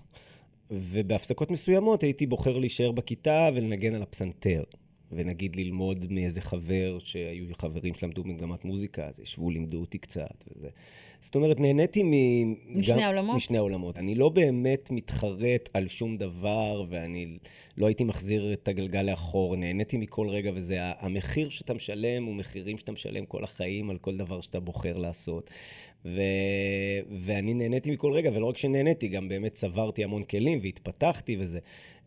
ובהפסקות 0.72 1.52
מסוימות 1.52 2.04
הייתי 2.04 2.28
בוחר 2.28 2.58
להישאר 2.58 2.92
בכיתה 2.92 3.50
ולנגן 3.56 3.96
על 3.96 4.02
הפסנתר. 4.02 4.64
ונגיד 5.12 5.56
ללמוד 5.56 6.06
מאיזה 6.12 6.42
חבר, 6.42 6.98
שהיו 7.00 7.46
חברים 7.62 7.94
שלמדו 7.94 8.24
מגמת 8.24 8.66
מוזיקה, 8.66 9.06
אז 9.06 9.20
ישבו, 9.20 9.50
לימדו 9.50 9.80
אותי 9.80 9.98
קצת 9.98 10.44
וזה. 10.56 10.70
זאת 11.22 11.36
אומרת, 11.36 11.60
נהניתי 11.60 12.04
מ... 12.04 12.12
משני 12.80 12.94
גם- 12.94 13.00
העולמות? 13.00 13.36
משני 13.36 13.58
העולמות. 13.58 13.98
אני 13.98 14.16
לא 14.16 14.30
באמת 14.30 14.92
מתחרט 14.92 15.70
על 15.74 15.88
שום 15.88 16.18
דבר, 16.18 16.86
ואני 16.90 17.38
לא 17.78 17.86
הייתי 17.86 18.04
מחזיר 18.04 18.54
את 18.54 18.68
הגלגל 18.68 19.02
לאחור. 19.02 19.56
נהניתי 19.56 19.98
מכל 19.98 20.28
רגע, 20.30 20.52
וזה 20.56 20.78
המחיר 20.82 21.50
שאתה 21.50 21.74
משלם, 21.74 22.24
הוא 22.24 22.36
מחירים 22.36 22.78
שאתה 22.78 22.92
משלם 22.92 23.26
כל 23.26 23.44
החיים 23.44 23.90
על 23.90 23.98
כל 23.98 24.18
דבר 24.18 24.42
שאתה 24.42 24.60
בוחר 24.60 24.98
לעשות. 24.98 25.50
ו... 26.06 26.22
ואני 27.20 27.54
נהניתי 27.54 27.92
מכל 27.92 28.12
רגע, 28.12 28.32
ולא 28.34 28.46
רק 28.46 28.58
שנהניתי, 28.58 29.08
גם 29.08 29.30
באמת 29.30 29.54
צברתי 29.54 30.04
המון 30.04 30.24
כלים 30.24 30.60
והתפתחתי 30.64 31.38
וזה. 31.40 31.60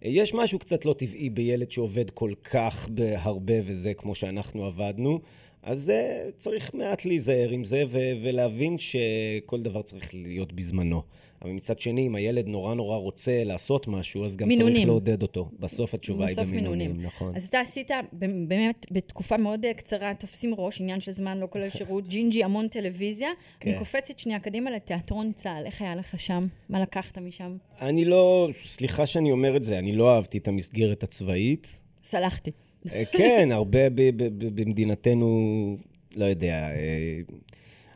יש 0.04 0.34
משהו 0.34 0.58
קצת 0.58 0.84
לא 0.84 0.94
טבעי 0.98 1.30
בילד 1.30 1.70
שעובד 1.70 2.10
כל 2.10 2.32
כך 2.44 2.88
בהרבה 2.88 3.54
וזה, 3.64 3.94
כמו 3.94 4.14
שאנחנו 4.14 4.66
עבדנו, 4.66 5.20
אז 5.62 5.92
צריך 6.36 6.74
מעט 6.74 7.04
להיזהר 7.04 7.50
עם 7.50 7.64
זה 7.64 7.84
ולהבין 8.22 8.78
שכל 8.78 9.60
דבר 9.60 9.82
צריך 9.82 10.14
להיות 10.14 10.52
בזמנו. 10.52 11.02
אבל 11.42 11.52
מצד 11.52 11.78
שני, 11.78 12.06
אם 12.06 12.14
הילד 12.14 12.46
נורא 12.46 12.74
נורא 12.74 12.96
רוצה 12.96 13.44
לעשות 13.44 13.88
משהו, 13.88 14.24
אז 14.24 14.36
גם 14.36 14.48
מינונים. 14.48 14.74
צריך 14.74 14.86
לעודד 14.86 15.22
אותו. 15.22 15.50
בסוף 15.58 15.94
התשובה 15.94 16.26
היא 16.26 16.36
בסוף 16.36 16.48
במינונים, 16.48 16.78
מינונים. 16.78 17.06
נכון. 17.06 17.36
אז 17.36 17.46
אתה 17.46 17.60
עשית 17.60 17.90
באמת 18.12 18.86
בתקופה 18.90 19.36
מאוד 19.36 19.64
אה, 19.64 19.74
קצרה, 19.74 20.14
תופסים 20.14 20.54
ראש, 20.58 20.80
עניין 20.80 21.00
של 21.00 21.12
זמן, 21.12 21.38
לא 21.38 21.46
כולל 21.50 21.70
שירות, 21.70 22.08
ג'ינג'י, 22.08 22.44
המון 22.44 22.68
טלוויזיה. 22.68 23.28
כן. 23.60 23.70
אני 23.70 23.78
קופצת 23.78 24.18
שנייה 24.18 24.38
קדימה 24.38 24.70
לתיאטרון 24.70 25.32
צה"ל, 25.32 25.66
איך 25.66 25.82
היה 25.82 25.96
לך 25.96 26.20
שם? 26.20 26.46
מה 26.68 26.80
לקחת 26.80 27.18
משם? 27.18 27.56
אני 27.80 28.04
לא, 28.04 28.48
סליחה 28.64 29.06
שאני 29.06 29.32
אומר 29.32 29.56
את 29.56 29.64
זה, 29.64 29.78
אני 29.78 29.92
לא 29.92 30.14
אהבתי 30.14 30.38
את 30.38 30.48
המסגרת 30.48 31.02
הצבאית. 31.02 31.80
סלחתי. 32.04 32.50
אה, 32.92 33.02
כן, 33.12 33.48
הרבה 33.52 33.90
במדינתנו, 34.38 35.76
לא 36.16 36.24
יודע, 36.24 36.68
אה, 36.70 37.20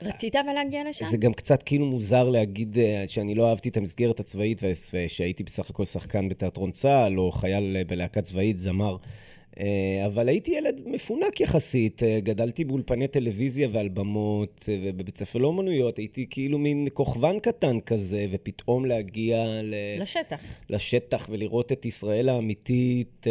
רצית 0.03 0.37
אבל 0.37 0.53
להגיע 0.53 0.91
לשם? 0.91 1.07
זה 1.07 1.17
גם 1.17 1.33
קצת 1.33 1.63
כאילו 1.63 1.87
מוזר 1.87 2.29
להגיד 2.29 2.79
אה, 2.79 3.05
שאני 3.07 3.35
לא 3.35 3.51
אהבתי 3.51 3.69
את 3.69 3.77
המסגרת 3.77 4.21
הצבאית 4.21 4.61
וש- 4.63 4.91
ושהייתי 4.95 5.43
בסך 5.45 5.71
הכל 5.71 5.85
שחקן 5.85 6.29
בתיאטרון 6.29 6.71
צה"ל, 6.71 7.19
או 7.19 7.33
חייל 7.33 7.77
אה, 7.77 7.83
בלהקה 7.87 8.23
צבאית, 8.23 8.59
זמר. 8.59 8.97
אה, 9.61 10.07
אבל 10.07 10.29
הייתי 10.29 10.51
ילד 10.51 10.81
מפונק 10.87 11.41
יחסית, 11.41 12.03
אה, 12.03 12.21
גדלתי 12.21 12.65
באולפני 12.65 13.09
טלוויזיה 13.09 13.69
ועל 13.73 13.89
במות, 13.89 14.69
אה, 14.69 14.79
ובבית 14.85 15.17
ספר 15.17 15.39
לאומנויות, 15.39 15.99
הייתי 15.99 16.27
כאילו 16.31 16.59
מין 16.59 16.89
כוכבן 16.93 17.39
קטן 17.39 17.81
כזה, 17.81 18.27
ופתאום 18.31 18.85
להגיע 18.85 19.45
ל... 19.63 19.75
לשטח. 19.99 20.41
לשטח 20.71 21.29
ולראות 21.31 21.73
את 21.73 21.87
ישראל 21.87 22.29
האמיתית 22.29 23.27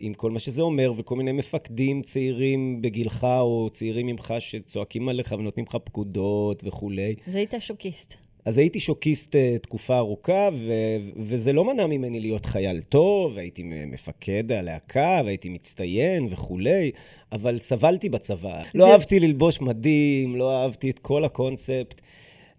עם 0.00 0.14
כל 0.14 0.30
מה 0.30 0.38
שזה 0.38 0.62
אומר, 0.62 0.92
וכל 0.96 1.16
מיני 1.16 1.32
מפקדים 1.32 2.02
צעירים 2.02 2.82
בגילך 2.82 3.26
או 3.40 3.68
צעירים 3.72 4.06
ממך 4.06 4.34
שצועקים 4.38 5.08
עליך 5.08 5.34
ונותנים 5.38 5.66
לך 5.68 5.76
פקודות 5.84 6.62
וכולי. 6.66 7.14
אז 7.26 7.34
היית 7.34 7.54
שוקיסט. 7.58 8.29
אז 8.44 8.58
הייתי 8.58 8.80
שוקיסט 8.80 9.36
אה, 9.36 9.56
תקופה 9.62 9.98
ארוכה, 9.98 10.48
ו- 10.52 10.72
וזה 11.16 11.52
לא 11.52 11.64
מנע 11.64 11.86
ממני 11.86 12.20
להיות 12.20 12.46
חייל 12.46 12.82
טוב, 12.82 13.32
והייתי 13.34 13.62
מ- 13.62 13.90
מפקד 13.90 14.52
הלהקה, 14.52 15.20
והייתי 15.24 15.48
מצטיין 15.48 16.26
וכולי, 16.30 16.90
אבל 17.32 17.58
סבלתי 17.58 18.08
בצבא. 18.08 18.62
לא 18.74 18.86
זה- 18.86 18.92
אהבתי 18.92 19.20
ללבוש 19.20 19.60
מדים, 19.60 20.36
לא 20.36 20.62
אהבתי 20.62 20.90
את 20.90 20.98
כל 20.98 21.24
הקונספט. 21.24 22.00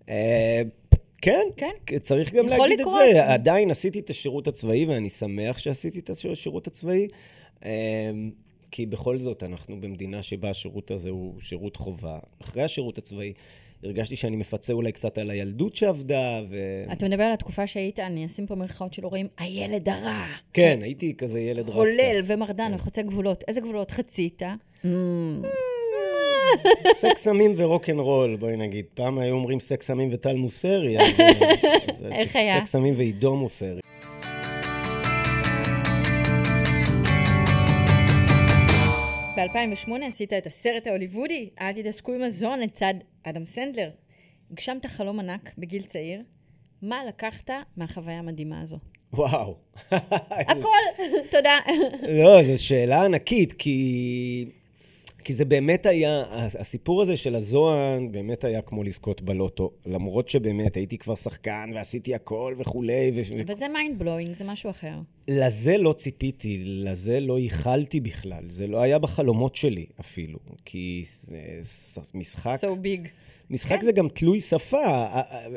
אה, 0.10 0.62
כן, 1.22 1.44
כן. 1.58 2.00
צריך 2.02 2.34
גם 2.34 2.48
להגיד 2.48 2.80
לקרות. 2.80 2.96
את 3.10 3.14
זה. 3.16 3.34
עדיין 3.34 3.72
עשיתי 3.72 4.00
את 4.00 4.10
השירות 4.10 4.48
הצבאי, 4.48 4.86
ואני 4.86 5.10
שמח 5.10 5.58
שעשיתי 5.58 6.00
את 6.00 6.10
השירות 6.10 6.68
הצבאי. 6.68 7.08
אה, 7.66 8.12
כי 8.72 8.86
בכל 8.86 9.18
זאת, 9.18 9.44
אנחנו 9.44 9.82
במדינה 9.82 10.22
שבה 10.24 10.50
השירות 10.50 10.92
הזה 10.92 11.10
הוא 11.10 11.34
שירות 11.42 11.76
חובה. 11.76 12.20
אחרי 12.42 12.64
השירות 12.64 12.98
הצבאי, 12.98 13.34
הרגשתי 13.84 14.16
שאני 14.16 14.36
מפצה 14.36 14.74
אולי 14.74 14.92
קצת 14.92 15.18
על 15.18 15.30
הילדות 15.30 15.76
שעבדה, 15.76 16.42
ו... 16.50 16.84
אתה 16.92 17.06
מדבר 17.06 17.24
על 17.24 17.32
התקופה 17.32 17.68
שהיית, 17.68 18.00
אני 18.00 18.26
אשים 18.26 18.48
פה 18.48 18.56
מירכאות 18.56 18.94
שלא 18.94 19.08
רואים, 19.08 19.28
הילד 19.38 19.90
הרע. 19.90 20.26
כן, 20.54 20.80
הייתי 20.82 21.14
כזה 21.18 21.40
ילד 21.40 21.70
רע 21.70 21.86
קצת. 21.86 22.34
ומרדן 22.34 22.72
וחוצה 22.76 23.02
גבולות. 23.02 23.44
איזה 23.48 23.62
גבולות 23.62 23.92
חצית? 23.92 24.42
Mm. 24.42 24.88
סקס 26.94 27.24
סמים 27.24 27.54
ורוקנרול, 27.58 28.36
בואי 28.36 28.58
נגיד. 28.58 28.86
פעם 28.94 29.18
היו 29.18 29.36
אומרים 29.36 29.60
סקס 29.60 29.88
סמים 29.88 30.10
וטל 30.14 30.36
מוסרי, 30.36 31.00
אז... 31.00 31.08
אז 31.90 32.06
איך 32.12 32.36
היה? 32.36 32.60
סקס 32.60 32.72
סמים 32.72 32.94
ועידו 32.98 33.36
מוסרי. 33.36 33.80
ב-2008 39.48 40.06
עשית 40.08 40.34
את 40.34 40.48
הסרט 40.48 40.88
ההוליוודי, 40.88 41.50
אל 41.62 41.74
תתעסקו 41.74 42.14
עם 42.14 42.22
מזון 42.22 42.60
לצד 42.60 42.94
אדם 43.24 43.46
סנדלר. 43.46 43.90
הגשמת 44.52 44.86
חלום 44.86 45.20
ענק 45.20 45.54
בגיל 45.58 45.82
צעיר. 45.82 46.22
מה 46.82 47.06
לקחת 47.08 47.50
מהחוויה 47.78 48.20
המדהימה 48.20 48.62
הזו? 48.62 48.78
וואו. 49.14 49.56
הכל, 50.32 51.04
תודה. 51.32 51.58
לא, 52.08 52.44
זו 52.44 52.64
שאלה 52.66 53.06
ענקית, 53.06 53.54
כי... 53.54 54.46
כי 55.24 55.34
זה 55.34 55.46
באמת 55.46 55.86
היה, 55.86 56.24
הסיפור 56.60 57.02
הזה 57.02 57.18
של 57.18 57.36
הזוהן 57.36 58.12
באמת 58.12 58.44
היה 58.44 58.62
כמו 58.62 58.84
לזכות 58.84 59.22
בלוטו. 59.22 59.72
למרות 59.86 60.30
שבאמת 60.30 60.76
הייתי 60.76 60.98
כבר 60.98 61.16
שחקן 61.16 61.70
ועשיתי 61.74 62.16
הכל 62.16 62.56
וכולי. 62.58 63.12
ו... 63.16 63.42
אבל 63.42 63.58
זה 63.60 63.68
mind 63.68 64.00
blowing, 64.00 64.36
זה 64.36 64.44
משהו 64.44 64.70
אחר. 64.70 64.96
לזה 65.28 65.78
לא 65.78 65.94
ציפיתי, 65.94 66.62
לזה 66.66 67.20
לא 67.20 67.40
ייחלתי 67.40 68.00
בכלל. 68.00 68.44
זה 68.50 68.68
לא 68.68 68.82
היה 68.82 69.00
בחלומות 69.00 69.56
שלי 69.56 69.86
אפילו. 70.00 70.40
כי 70.66 71.04
זה 71.22 71.38
משחק... 72.14 72.58
So 72.62 72.86
big. 72.86 73.08
משחק 73.50 73.80
כן. 73.80 73.86
זה 73.86 73.92
גם 73.92 74.08
תלוי 74.10 74.42
שפה. 74.42 75.08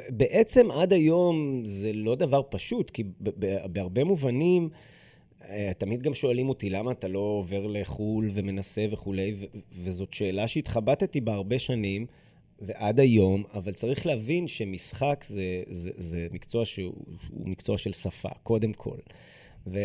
בעצם 0.09 0.71
עד 0.71 0.93
היום 0.93 1.63
זה 1.65 1.93
לא 1.93 2.15
דבר 2.15 2.43
פשוט, 2.51 2.91
כי 2.91 3.03
בהרבה 3.67 4.05
מובנים, 4.05 4.69
תמיד 5.79 6.03
גם 6.03 6.15
שואלים 6.15 6.49
אותי, 6.49 6.71
למה 6.71 6.93
אתה 6.93 7.09
לא 7.09 7.19
עובר 7.19 7.67
לחו"ל 7.67 8.31
ומנסה 8.35 8.87
וכולי, 8.91 9.35
וזאת 9.73 10.13
שאלה 10.13 10.49
שהתחבטתי 10.49 11.21
בה 11.21 11.35
הרבה 11.35 11.59
שנים, 11.59 12.07
ועד 12.61 13.01
היום, 13.01 13.43
אבל 13.55 13.73
צריך 13.73 14.07
להבין 14.07 14.49
שמשחק 14.49 15.25
זה, 15.29 15.63
זה, 15.71 15.91
זה 15.97 16.27
מקצוע 16.31 16.65
שהוא 16.65 16.95
הוא 17.31 17.49
מקצוע 17.49 17.79
של 17.79 17.93
שפה, 17.93 18.29
קודם 18.43 18.73
כל. 18.73 18.97
ו... 19.67 19.79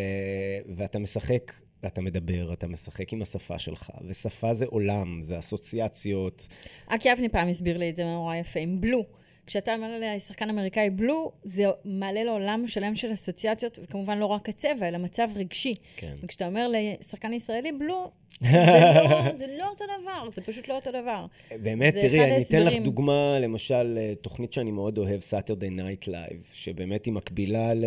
ואתה 0.75 0.99
משחק, 0.99 1.51
אתה 1.87 2.01
מדבר, 2.01 2.53
אתה 2.53 2.67
משחק 2.67 3.13
עם 3.13 3.21
השפה 3.21 3.59
שלך, 3.59 3.89
ושפה 4.07 4.53
זה 4.53 4.65
עולם, 4.65 5.21
זה 5.21 5.39
אסוציאציות. 5.39 6.47
אקי 6.87 7.13
אבני 7.13 7.29
פעם 7.29 7.47
הסביר 7.49 7.77
לי 7.77 7.89
את 7.89 7.95
זה 7.95 8.03
נורא 8.03 8.35
יפה, 8.35 8.59
עם 8.59 8.81
בלו. 8.81 9.18
כשאתה 9.49 9.75
אומר 9.75 10.01
לשחקן 10.01 10.49
אמריקאי 10.49 10.89
בלו, 10.89 11.31
זה 11.43 11.63
מעלה 11.85 12.23
לו 12.23 12.31
עולם 12.31 12.63
שלם 12.67 12.95
של 12.95 13.13
אסוציאציות, 13.13 13.79
וכמובן 13.83 14.17
לא 14.17 14.25
רק 14.25 14.49
הצבע, 14.49 14.87
אלא 14.87 14.97
מצב 14.97 15.27
רגשי. 15.35 15.73
כן. 15.95 16.15
וכשאתה 16.23 16.47
אומר 16.47 16.67
לשחקן 16.73 17.33
ישראלי 17.33 17.71
בלו, 17.71 18.11
זה 18.41 18.47
לא, 18.51 19.35
זה 19.37 19.47
לא 19.57 19.69
אותו 19.69 19.83
דבר, 20.01 20.29
זה 20.29 20.41
פשוט 20.41 20.67
לא 20.67 20.75
אותו 20.75 20.89
דבר. 20.91 21.25
באמת, 21.61 21.93
תראי, 21.93 22.23
אני 22.23 22.41
אתן 22.43 22.63
לך. 22.65 22.73
דוגמה, 22.83 23.39
למשל, 23.39 23.97
אה, 24.01 24.13
תוכנית 24.21 24.53
שאני 24.53 24.71
מאוד 24.71 24.97
אוהב, 24.97 25.19
Saturday 25.21 25.79
Night 25.79 26.07
Live, 26.07 26.43
שבאמת 26.53 27.05
היא 27.05 27.13
מקבילה 27.13 27.73
ל- 27.73 27.85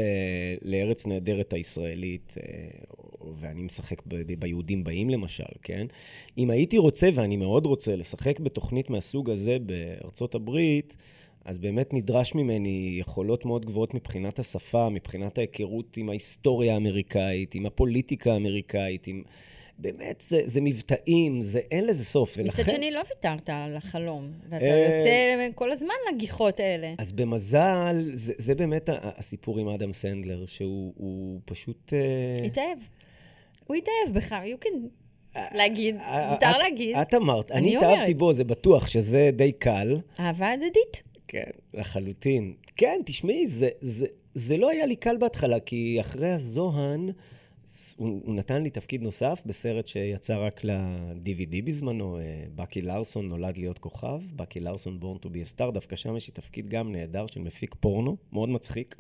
לארץ 0.62 1.07
נהדרת 1.07 1.52
הישראלית, 1.52 2.35
אה, 2.42 2.45
ואני 3.40 3.62
משחק 3.62 4.02
ב- 4.07 4.33
ביהודים 4.38 4.85
באים 4.85 5.11
למשל, 5.11 5.45
כן? 5.62 5.87
אם 6.38 6.50
הייתי 6.50 6.78
רוצה, 6.78 7.09
ואני 7.14 7.37
מאוד 7.37 7.66
רוצה, 7.66 7.97
לשחק 7.97 8.40
בתוכנית 8.40 8.90
מהסוג 8.90 9.31
הזה 9.31 9.57
בארצות 9.61 10.35
הברית, 10.35 10.97
אז 11.45 11.59
באמת 11.59 11.95
נדרש 11.95 12.35
ממני 12.35 12.97
יכולות 13.01 13.45
מאוד 13.45 13.67
גבוהות 13.67 13.95
מבחינת 13.95 14.39
השפה, 14.39 14.89
מבחינת 14.89 15.39
ההיכרות 15.39 15.97
עם 15.97 16.09
ההיסטוריה 16.09 16.75
האמריקאית, 16.75 17.55
עם 17.55 17.67
הפוליטיקה 17.67 18.33
האמריקאית, 18.33 19.07
עם... 19.07 19.23
באמת, 19.79 20.25
זה, 20.29 20.43
זה 20.47 20.61
מבטאים, 20.61 21.43
זה, 21.43 21.61
אין 21.71 21.87
לזה 21.87 22.05
סוף. 22.05 22.39
מצד 22.39 22.71
שני, 22.71 22.91
לא 22.91 23.01
ויתרת 23.15 23.51
על 23.51 23.77
החלום, 23.77 24.31
ואתה 24.49 24.65
אה, 24.65 24.89
יוצא 24.93 25.49
כל 25.55 25.73
הזמן 25.73 25.95
לגיחות 26.13 26.61
האלה. 26.61 26.95
אז 26.99 27.13
במזל, 27.13 28.05
זה, 28.15 28.33
זה 28.39 28.55
באמת 28.55 28.89
הסיפור 28.93 29.59
עם 29.59 29.69
אדם 29.69 29.93
סנדלר, 29.93 30.47
שהוא 30.47 30.93
הוא 30.97 31.41
פשוט... 31.45 31.93
אה, 31.93 32.47
התאהב. 32.47 32.79
הוא 33.67 33.77
התאהב 33.77 34.17
בך, 34.17 34.33
you 34.33 34.65
can 34.65 34.77
להגיד, 35.55 35.97
אה, 35.97 36.31
מותר 36.33 36.51
את- 36.51 36.57
להגיד. 36.59 36.97
את 36.97 37.15
אמרת, 37.15 37.51
אני. 37.51 37.77
התאהבתי 37.77 38.15
בו, 38.15 38.33
זה 38.33 38.45
בטוח 38.45 38.89
שזה 38.89 39.31
די 39.33 39.53
קל. 39.53 39.97
אהבה 40.21 40.53
הדדית. 40.53 41.12
כן, 41.33 41.51
לחלוטין. 41.75 42.55
כן, 42.77 43.01
תשמעי, 43.07 43.47
זה, 43.47 43.69
זה, 43.81 44.07
זה 44.35 44.57
לא 44.57 44.71
היה 44.71 44.87
לי 44.87 44.97
קל 44.97 45.17
בהתחלה, 45.17 45.61
כי 45.61 46.01
אחרי 46.01 46.33
הזוהן, 46.33 47.11
הוא, 47.97 48.21
הוא 48.25 48.35
נתן 48.35 48.62
לי 48.62 48.71
תפקיד 48.71 49.03
נוסף 49.03 49.43
בסרט 49.47 49.87
שיצא 49.87 50.47
רק 50.47 50.65
ל-DVD 50.65 51.62
בזמנו, 51.65 52.19
אה, 52.19 52.45
בקי 52.55 52.83
לארסון 52.83 53.27
נולד 53.27 53.57
להיות 53.57 53.79
כוכב, 53.79 54.21
בקי 54.37 54.61
לארסון 54.61 55.01
בורן 55.01 55.19
טו 55.19 55.31
בי 55.31 55.45
סטאר, 55.45 55.71
דווקא 55.71 55.97
שם 55.97 56.17
יש 56.17 56.27
לי 56.27 56.33
תפקיד 56.33 56.69
גם 56.69 56.93
נהדר 56.93 57.27
של 57.27 57.41
מפיק 57.41 57.75
פורנו, 57.81 58.17
מאוד 58.33 58.49
מצחיק. 58.49 58.97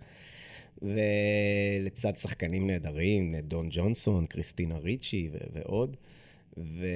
ולצד 0.82 2.16
שחקנים 2.16 2.66
נהדרים, 2.66 3.34
דון 3.36 3.68
ג'ונסון, 3.70 4.26
קריסטינה 4.26 4.78
ריצ'י 4.78 5.28
ו- 5.32 5.38
ועוד. 5.52 5.96
ו... 6.58 6.86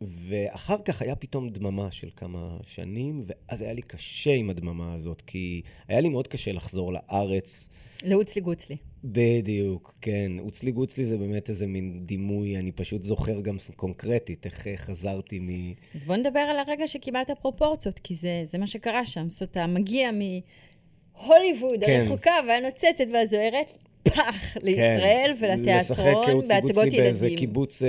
ואחר 0.00 0.76
כך 0.84 1.02
היה 1.02 1.16
פתאום 1.16 1.50
דממה 1.50 1.90
של 1.90 2.08
כמה 2.16 2.56
שנים, 2.62 3.22
ואז 3.26 3.62
היה 3.62 3.72
לי 3.72 3.82
קשה 3.82 4.34
עם 4.34 4.50
הדממה 4.50 4.94
הזאת, 4.94 5.22
כי 5.22 5.62
היה 5.88 6.00
לי 6.00 6.08
מאוד 6.08 6.28
קשה 6.28 6.52
לחזור 6.52 6.92
לארץ. 6.92 7.68
לאוצלי 8.02 8.42
גוצלי. 8.42 8.76
בדיוק, 9.04 9.94
כן. 10.00 10.32
אוצלי 10.38 10.72
גוצלי 10.72 11.04
זה 11.04 11.18
באמת 11.18 11.50
איזה 11.50 11.66
מין 11.66 12.06
דימוי, 12.06 12.56
אני 12.56 12.72
פשוט 12.72 13.02
זוכר 13.02 13.40
גם 13.40 13.56
קונקרטית 13.76 14.46
איך 14.46 14.66
אה, 14.66 14.76
חזרתי 14.76 15.38
מ... 15.38 15.48
אז 15.94 16.04
בוא 16.04 16.16
נדבר 16.16 16.40
על 16.40 16.58
הרגע 16.58 16.88
שקיבלת 16.88 17.30
פרופורציות, 17.30 17.98
כי 17.98 18.14
זה, 18.14 18.42
זה 18.44 18.58
מה 18.58 18.66
שקרה 18.66 19.06
שם. 19.06 19.30
זאת 19.30 19.40
אומרת, 19.40 19.50
אתה 19.50 19.66
מגיע 19.66 20.10
מהוליווד 20.12 21.84
כן. 21.86 22.00
הרחוקה 22.00 22.34
והנוצצת 22.48 23.04
והזוהרת, 23.12 23.78
פח, 24.02 24.56
לישראל 24.62 25.34
כן, 25.40 25.78
לשחק 25.78 25.98
ולתיאטרון, 25.98 26.48
בהצגות 26.48 26.88
באיזה 26.92 27.26
ילדים. 27.26 27.38
קיבוץ 27.38 27.82
אה, 27.82 27.88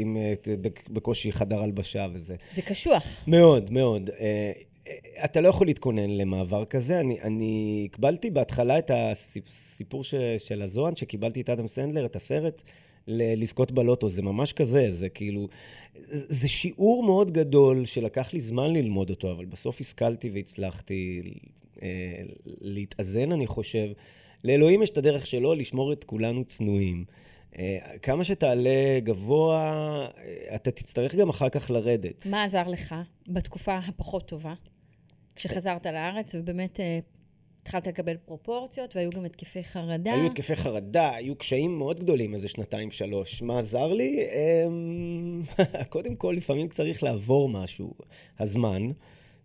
עם 0.00 0.16
אה, 0.16 0.34
בקושי 0.90 1.32
חדר 1.32 1.62
הלבשה 1.62 2.06
וזה. 2.12 2.36
זה 2.54 2.62
קשוח. 2.62 3.02
מאוד, 3.26 3.72
מאוד. 3.72 4.10
אה, 4.20 4.52
אה, 4.88 5.24
אתה 5.24 5.40
לא 5.40 5.48
יכול 5.48 5.66
להתכונן 5.66 6.10
למעבר 6.10 6.64
כזה. 6.64 7.00
אני, 7.00 7.20
אני 7.20 7.82
הקבלתי 7.90 8.30
בהתחלה 8.30 8.78
את 8.78 8.90
הסיפור 8.94 10.04
ש, 10.04 10.14
של 10.38 10.62
הזוהן, 10.62 10.96
שקיבלתי 10.96 11.40
את 11.40 11.50
אדם 11.50 11.66
סנדלר, 11.66 12.04
את 12.04 12.16
הסרט, 12.16 12.62
ל- 13.06 13.42
לזכות 13.42 13.72
בלוטו. 13.72 14.08
זה 14.08 14.22
ממש 14.22 14.52
כזה, 14.52 14.92
זה 14.92 15.08
כאילו... 15.08 15.48
זה 16.10 16.48
שיעור 16.48 17.02
מאוד 17.02 17.30
גדול 17.30 17.84
שלקח 17.84 18.32
לי 18.32 18.40
זמן 18.40 18.72
ללמוד 18.72 19.10
אותו, 19.10 19.32
אבל 19.32 19.44
בסוף 19.44 19.80
השכלתי 19.80 20.30
והצלחתי 20.30 21.22
אה, 21.82 22.20
להתאזן, 22.60 23.32
אני 23.32 23.46
חושב. 23.46 23.88
לאלוהים 24.44 24.82
יש 24.82 24.90
את 24.90 24.98
הדרך 24.98 25.26
שלו 25.26 25.54
לשמור 25.54 25.92
את 25.92 26.04
כולנו 26.04 26.44
צנועים. 26.44 27.04
אה, 27.58 27.78
כמה 28.02 28.24
שתעלה 28.24 29.00
גבוה, 29.02 29.60
אה, 30.18 30.54
אתה 30.54 30.70
תצטרך 30.70 31.14
גם 31.14 31.28
אחר 31.28 31.48
כך 31.48 31.70
לרדת. 31.70 32.26
מה 32.26 32.44
עזר 32.44 32.68
לך 32.68 32.94
בתקופה 33.28 33.78
הפחות 33.78 34.28
טובה, 34.28 34.54
כשחזרת 35.36 35.86
לארץ, 35.86 36.34
ובאמת 36.34 36.80
אה, 36.80 36.98
התחלת 37.62 37.86
לקבל 37.86 38.16
פרופורציות, 38.16 38.96
והיו 38.96 39.10
גם 39.10 39.24
התקפי 39.24 39.64
חרדה? 39.64 40.14
היו 40.14 40.26
התקפי 40.26 40.56
חרדה, 40.56 41.14
היו 41.14 41.36
קשיים 41.36 41.78
מאוד 41.78 42.00
גדולים 42.00 42.34
איזה 42.34 42.48
שנתיים, 42.48 42.90
שלוש. 42.90 43.42
מה 43.42 43.58
עזר 43.58 43.92
לי? 43.92 44.26
אמ, 44.66 45.42
קודם 45.88 46.16
כל, 46.16 46.34
לפעמים 46.36 46.68
צריך 46.68 47.02
לעבור 47.02 47.48
משהו, 47.48 47.94
הזמן. 48.38 48.82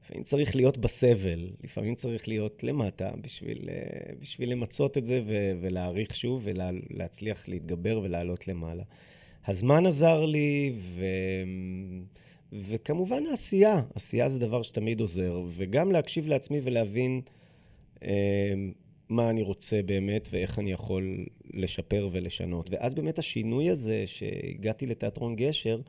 לפעמים 0.03 0.23
צריך 0.23 0.55
להיות 0.55 0.77
בסבל, 0.77 1.49
לפעמים 1.63 1.95
צריך 1.95 2.27
להיות 2.27 2.63
למטה 2.63 3.11
בשביל, 3.21 3.69
אה, 3.69 4.13
בשביל 4.19 4.51
למצות 4.51 4.97
את 4.97 5.05
זה 5.05 5.21
ו- 5.25 5.51
ולהעריך 5.61 6.15
שוב 6.15 6.41
ולהצליח 6.43 7.49
להתגבר 7.49 7.99
ולעלות 8.03 8.47
למעלה. 8.47 8.83
הזמן 9.47 9.85
עזר 9.85 10.25
לי, 10.25 10.73
ו... 10.75 11.05
וכמובן 12.51 13.25
העשייה. 13.29 13.81
עשייה 13.95 14.29
זה 14.29 14.39
דבר 14.39 14.61
שתמיד 14.61 14.99
עוזר, 14.99 15.41
וגם 15.47 15.91
להקשיב 15.91 16.27
לעצמי 16.27 16.59
ולהבין 16.63 17.21
אה, 18.03 18.53
מה 19.09 19.29
אני 19.29 19.41
רוצה 19.41 19.81
באמת 19.85 20.27
ואיך 20.31 20.59
אני 20.59 20.71
יכול 20.71 21.25
לשפר 21.53 22.09
ולשנות. 22.11 22.69
ואז 22.69 22.93
באמת 22.93 23.19
השינוי 23.19 23.69
הזה, 23.69 24.03
שהגעתי 24.05 24.85
לתיאטרון 24.85 25.35
גשר, 25.35 25.79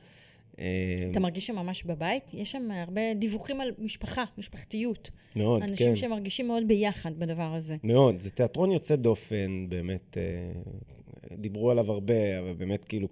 אתה 1.11 1.21
מרגיש 1.21 1.47
שם 1.47 1.55
ממש 1.55 1.83
בבית? 1.83 2.35
יש 2.35 2.51
שם 2.51 2.71
הרבה 2.71 3.15
דיווחים 3.15 3.61
על 3.61 3.73
משפחה, 3.79 4.25
משפחתיות. 4.39 5.11
מאוד, 5.37 5.63
כן. 5.63 5.69
אנשים 5.69 5.97
שמרגישים 5.97 6.47
מאוד 6.47 6.69
ביחד 6.69 7.19
בדבר 7.19 7.55
הזה. 7.55 7.77
מאוד, 7.85 8.19
זה 8.19 8.31
תיאטרון 8.31 8.73
יוצא 8.73 8.97
דופן, 8.97 9.67
באמת, 9.69 10.19
אה, 10.19 11.33
דיברו 11.37 11.71
עליו 11.71 11.93
הרבה, 11.93 12.39
אבל 12.39 12.53
באמת 12.53 12.85
כאילו 12.85 13.09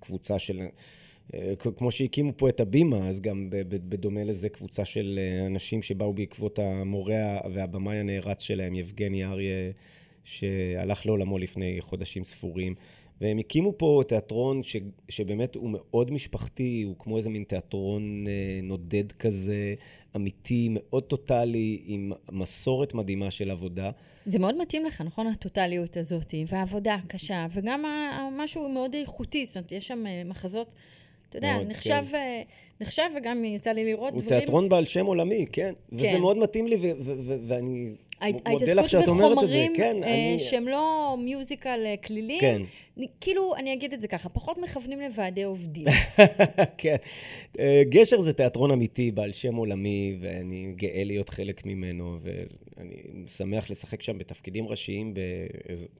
קבוצה 0.00 0.38
של... 0.38 0.60
אה, 1.34 1.52
כמו 1.76 1.90
שהקימו 1.90 2.32
פה 2.36 2.48
את 2.48 2.60
הבימה, 2.60 3.08
אז 3.08 3.20
גם 3.20 3.46
בדומה 3.50 4.24
לזה 4.24 4.48
קבוצה 4.48 4.84
של 4.84 5.18
אה, 5.22 5.46
אנשים 5.46 5.82
שבאו 5.82 6.12
בעקבות 6.12 6.58
המורה 6.58 7.40
והבמאי 7.54 7.96
הנערץ 7.96 8.42
שלהם, 8.42 8.74
יבגני 8.74 9.24
אריה, 9.24 9.70
שהלך 10.24 11.06
לעולמו 11.06 11.38
לפני 11.38 11.76
חודשים 11.80 12.24
ספורים. 12.24 12.74
והם 13.20 13.38
הקימו 13.38 13.78
פה 13.78 14.02
תיאטרון 14.08 14.62
ש, 14.62 14.76
שבאמת 15.08 15.54
הוא 15.54 15.70
מאוד 15.72 16.10
משפחתי, 16.10 16.82
הוא 16.86 16.94
כמו 16.98 17.16
איזה 17.16 17.30
מין 17.30 17.44
תיאטרון 17.44 18.24
אה, 18.26 18.60
נודד 18.62 19.12
כזה, 19.12 19.74
אמיתי, 20.16 20.68
מאוד 20.70 21.02
טוטאלי, 21.02 21.82
עם 21.84 22.12
מסורת 22.32 22.94
מדהימה 22.94 23.30
של 23.30 23.50
עבודה. 23.50 23.90
זה 24.26 24.38
מאוד 24.38 24.58
מתאים 24.58 24.84
לך, 24.84 25.00
נכון? 25.00 25.26
הטוטליות 25.26 25.96
הזאת, 25.96 26.34
והעבודה 26.46 26.94
הקשה, 26.94 27.46
וגם 27.50 27.84
משהו 28.36 28.68
מאוד 28.68 28.94
איכותי, 28.94 29.46
זאת 29.46 29.56
אומרת, 29.56 29.72
יש 29.72 29.86
שם 29.86 30.06
אה, 30.06 30.22
מחזות, 30.24 30.74
אתה 31.28 31.38
יודע, 31.38 31.54
מאוד, 31.56 31.66
נחשב, 31.66 32.04
כן. 32.10 32.14
אה, 32.16 32.42
נחשב, 32.80 33.02
וגם 33.16 33.44
יצא 33.44 33.70
לי 33.70 33.84
לראות 33.84 34.12
הוא 34.12 34.22
דברים... 34.22 34.38
תיאטרון 34.40 34.68
בעל 34.68 34.84
שם 34.84 35.06
עולמי, 35.06 35.46
כן. 35.52 35.72
וזה 35.92 36.06
כן. 36.06 36.20
מאוד 36.20 36.36
מתאים 36.36 36.66
לי, 36.66 36.76
ואני 37.46 37.90
מודה 38.48 38.74
לך 38.74 38.90
שאת 38.90 39.08
אומרת 39.08 39.38
את 39.44 39.48
זה. 39.48 39.66
כן, 39.74 39.96
אה, 40.02 40.32
אני... 40.32 40.38
שהם 40.38 40.68
לא 40.68 41.16
מיוזיקל 41.18 41.82
אה, 41.86 41.94
כלילים, 41.96 42.40
כן. 42.40 42.62
אני- 42.96 43.06
כאילו, 43.20 43.54
אני 43.56 43.72
אגיד 43.72 43.92
את 43.92 44.00
זה 44.00 44.08
ככה, 44.08 44.28
פחות 44.28 44.58
מכוונים 44.58 45.00
לוועדי 45.00 45.42
עובדים. 45.42 45.86
כן. 46.78 46.96
אה, 47.58 47.82
גשר 47.88 48.20
זה 48.20 48.32
תיאטרון 48.32 48.70
אמיתי, 48.70 49.10
בעל 49.10 49.32
שם 49.32 49.54
עולמי, 49.54 50.16
ואני 50.20 50.72
גאה 50.76 51.04
להיות 51.04 51.28
חלק 51.28 51.66
ממנו, 51.66 52.18
ואני 52.20 52.94
שמח 53.26 53.70
לשחק 53.70 54.02
שם 54.02 54.18
בתפקידים 54.18 54.68
ראשיים 54.68 55.14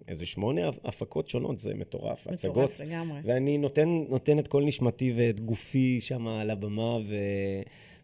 באיזה 0.06 0.26
שמונה 0.26 0.68
הפקות 0.84 1.28
שונות, 1.28 1.58
זה 1.58 1.74
מטורף. 1.74 2.26
הצגות. 2.26 2.56
מטורף 2.56 2.80
לגמרי. 2.80 3.20
ואני 3.24 3.58
נותן, 3.58 3.88
נותן 4.08 4.38
את 4.38 4.48
כל 4.48 4.62
נשמתי 4.62 5.12
ואת 5.16 5.40
גופי 5.40 6.00
שם 6.00 6.26
על 6.26 6.50
הבמה, 6.50 6.98
ו... 7.06 7.16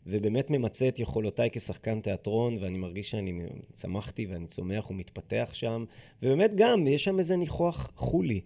ובאמת 0.07 0.51
ממצה 0.51 0.88
את 0.88 0.99
יכולותיי 0.99 1.51
כשחקן 1.53 2.01
תיאטרון, 2.01 2.57
ואני 2.61 2.79
מרגיש 2.79 3.11
שאני 3.11 3.42
צמחתי 3.73 4.27
ואני 4.27 4.47
צומח 4.47 4.90
ומתפתח 4.90 5.51
שם, 5.53 5.85
ובאמת 6.23 6.51
גם, 6.55 6.87
יש 6.87 7.05
שם 7.05 7.19
איזה 7.19 7.37
ניחוח 7.37 7.92
חולי. 7.97 8.40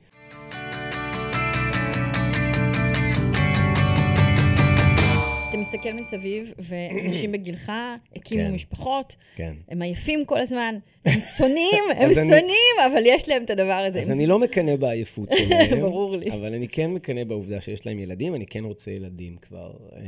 מסתכל 5.75 5.93
מסביב, 5.93 6.53
ואנשים 6.59 7.33
בגילך 7.33 7.73
הקימו 8.17 8.43
כן. 8.49 8.55
משפחות, 8.55 9.17
כן. 9.37 9.53
הם 9.69 9.83
עייפים 9.83 10.25
כל 10.25 10.39
הזמן, 10.41 10.75
הם 11.05 11.21
שונאים, 11.39 11.85
הם 11.97 12.11
אז 12.11 12.19
אני- 12.19 12.31
שונאים, 12.31 12.93
אבל 12.93 13.03
יש 13.07 13.29
להם 13.29 13.45
את 13.45 13.51
הדבר 13.51 13.73
הזה. 13.89 14.01
אז 14.01 14.11
אני 14.11 14.27
לא 14.27 14.39
מקנא 14.39 14.77
בעייפות 14.77 15.29
שלהם. 15.49 15.81
ברור 15.81 16.17
לי. 16.17 16.31
אבל 16.33 16.55
אני 16.55 16.69
כן 16.69 16.91
מקנא 16.91 17.25
בעובדה 17.25 17.61
שיש 17.61 17.87
להם 17.87 17.99
ילדים, 17.99 18.35
אני 18.35 18.47
כן 18.47 18.65
רוצה 18.65 18.91
ילדים 18.91 19.37
כבר. 19.37 19.73
אה, 19.97 20.01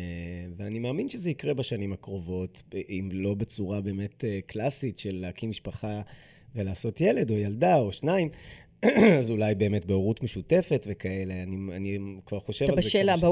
ואני 0.57 0.79
מאמין 0.79 1.09
שזה 1.09 1.31
יקרה 1.31 1.55
בשנים 1.55 1.93
הקרובות, 1.93 2.63
אם 2.89 3.09
לא 3.13 3.35
בצורה 3.35 3.81
באמת 3.81 4.25
אה, 4.25 4.39
קלאסית 4.47 4.99
של 4.99 5.19
להקים 5.21 5.51
משפחה 5.51 6.01
ולעשות 6.55 7.01
ילד 7.01 7.31
או 7.31 7.37
ילדה 7.39 7.77
או 7.77 7.93
שניים. 7.93 8.29
אז 9.19 9.31
אולי 9.31 9.55
באמת 9.55 9.85
בהורות 9.85 10.23
משותפת 10.23 10.87
וכאלה, 10.91 11.35
אני, 11.43 11.57
אני 11.77 11.99
כבר 12.27 12.41
חושב 12.41 12.65
אתה 12.65 12.73
על 12.73 12.83
זה. 12.83 12.89
בשל 12.89 13.07
כמה 13.07 13.17
שנים. 13.17 13.31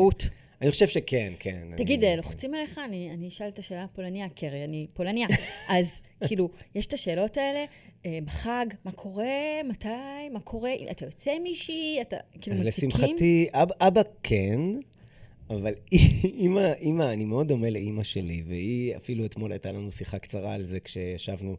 אני 0.60 0.70
חושב 0.70 0.88
שכן, 0.88 1.32
כן. 1.38 1.68
תגיד, 1.76 2.04
אני, 2.04 2.12
אה, 2.12 2.16
לוחצים 2.16 2.54
עליך? 2.54 2.80
אני 2.84 3.10
אני 3.14 3.28
אשאל 3.28 3.48
את 3.48 3.58
השאלה 3.58 3.84
הפולניה, 3.84 4.28
קרי, 4.28 4.64
אני 4.64 4.86
פולניה. 4.92 5.26
אז 5.68 6.02
כאילו, 6.26 6.50
יש 6.74 6.86
את 6.86 6.92
השאלות 6.92 7.36
האלה, 7.36 7.64
אה, 8.06 8.18
בחג, 8.24 8.66
מה 8.84 8.92
קורה, 8.92 9.62
מתי, 9.68 10.28
מה 10.32 10.40
קורה, 10.40 10.70
אתה 10.90 11.04
יוצא 11.04 11.38
מישהי, 11.42 11.98
אתה 12.00 12.16
כאילו 12.40 12.56
אז 12.56 12.66
מציקים? 12.66 12.88
לשמחתי, 12.88 13.48
אבא, 13.52 13.74
אבא 13.80 14.02
כן, 14.22 14.60
אבל 15.50 15.74
אימא, 16.40 16.72
אימא, 16.72 17.12
אני 17.12 17.24
מאוד 17.24 17.48
דומה 17.48 17.70
לאימא 17.70 18.02
שלי, 18.02 18.42
והיא, 18.46 18.96
אפילו 18.96 19.24
אתמול 19.24 19.52
הייתה 19.52 19.72
לנו 19.72 19.92
שיחה 19.92 20.18
קצרה 20.18 20.52
על 20.52 20.62
זה 20.62 20.80
כשישבנו 20.80 21.56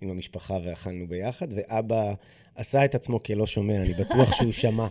עם 0.00 0.10
המשפחה 0.10 0.58
ואכלנו 0.64 1.06
ביחד, 1.06 1.48
ואבא 1.50 2.14
עשה 2.54 2.84
את 2.84 2.94
עצמו 2.94 3.22
כלא 3.22 3.46
שומע, 3.46 3.82
אני 3.82 3.94
בטוח 3.94 4.32
שהוא 4.32 4.52
שמע. 4.52 4.86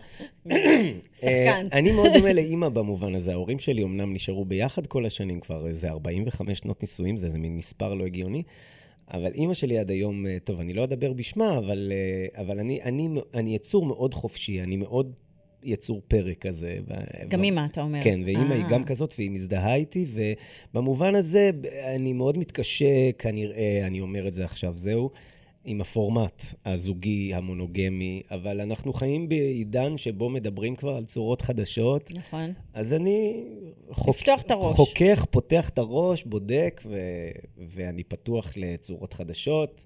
שחקן. 1.16 1.26
אה, 1.26 1.60
אני 1.60 1.92
מאוד 1.92 2.10
דומה 2.14 2.32
לאימא 2.32 2.68
במובן 2.68 3.14
הזה. 3.14 3.32
ההורים 3.32 3.58
שלי 3.58 3.82
אמנם 3.82 4.14
נשארו 4.14 4.44
ביחד 4.44 4.86
כל 4.86 5.06
השנים, 5.06 5.40
כבר 5.40 5.66
איזה 5.66 5.90
45 5.90 6.58
שנות 6.58 6.82
נישואים, 6.82 7.16
זה 7.16 7.26
איזה 7.26 7.38
מין 7.38 7.56
מספר 7.56 7.94
לא 7.94 8.04
הגיוני. 8.04 8.42
אבל 9.12 9.32
אימא 9.34 9.54
שלי 9.54 9.78
עד 9.78 9.90
היום, 9.90 10.26
אה, 10.26 10.36
טוב, 10.44 10.60
אני 10.60 10.72
לא 10.74 10.84
אדבר 10.84 11.12
בשמה, 11.12 11.58
אבל, 11.58 11.92
אה, 11.92 12.42
אבל 12.42 12.58
אני, 12.58 12.82
אני, 12.82 13.08
אני 13.34 13.54
יצור 13.54 13.86
מאוד 13.86 14.14
חופשי, 14.14 14.62
אני 14.62 14.76
מאוד 14.76 15.10
יצור 15.62 16.02
פרק 16.08 16.38
כזה. 16.38 16.78
גם 17.28 17.44
אימא, 17.44 17.66
אתה 17.70 17.82
אומר. 17.82 18.02
כן, 18.02 18.20
ואימא 18.24 18.54
היא 18.54 18.64
אה. 18.64 18.70
גם 18.70 18.84
כזאת, 18.84 19.14
והיא 19.18 19.30
מזדהה 19.30 19.74
איתי, 19.74 20.06
ובמובן 20.14 21.14
הזה 21.14 21.50
אני 21.96 22.12
מאוד 22.12 22.38
מתקשה, 22.38 23.12
כנראה, 23.18 23.82
אני 23.86 24.00
אומר 24.00 24.28
את 24.28 24.34
זה 24.34 24.44
עכשיו, 24.44 24.72
זהו, 24.76 25.10
עם 25.64 25.80
הפורמט 25.80 26.44
הזוגי, 26.64 27.34
המונוגמי, 27.34 28.22
אבל 28.30 28.60
אנחנו 28.60 28.92
חיים 28.92 29.28
בעידן 29.28 29.98
שבו 29.98 30.28
מדברים 30.28 30.76
כבר 30.76 30.96
על 30.96 31.04
צורות 31.04 31.42
חדשות, 31.42 32.10
נכון. 32.14 32.52
אז 32.74 32.92
אני... 32.92 33.42
חוק- 33.90 34.16
לפתוח 34.16 34.42
את 34.42 34.50
הראש. 34.50 34.76
חוכך, 34.76 35.24
פותח 35.30 35.68
את 35.68 35.78
הראש, 35.78 36.24
בודק, 36.24 36.82
ו... 36.86 36.98
ואני 37.68 38.04
פתוח 38.04 38.52
לצורות 38.56 39.12
חדשות. 39.12 39.84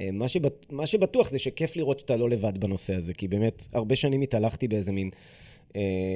אה, 0.00 0.10
מה, 0.12 0.28
שבט... 0.28 0.66
מה 0.70 0.86
שבטוח 0.86 1.30
זה 1.30 1.38
שכיף 1.38 1.76
לראות 1.76 1.98
שאתה 2.00 2.16
לא 2.16 2.30
לבד 2.30 2.58
בנושא 2.58 2.94
הזה, 2.94 3.14
כי 3.14 3.28
באמת, 3.28 3.66
הרבה 3.72 3.96
שנים 3.96 4.22
התהלכתי 4.22 4.68
באיזה 4.68 4.92
מין 4.92 5.10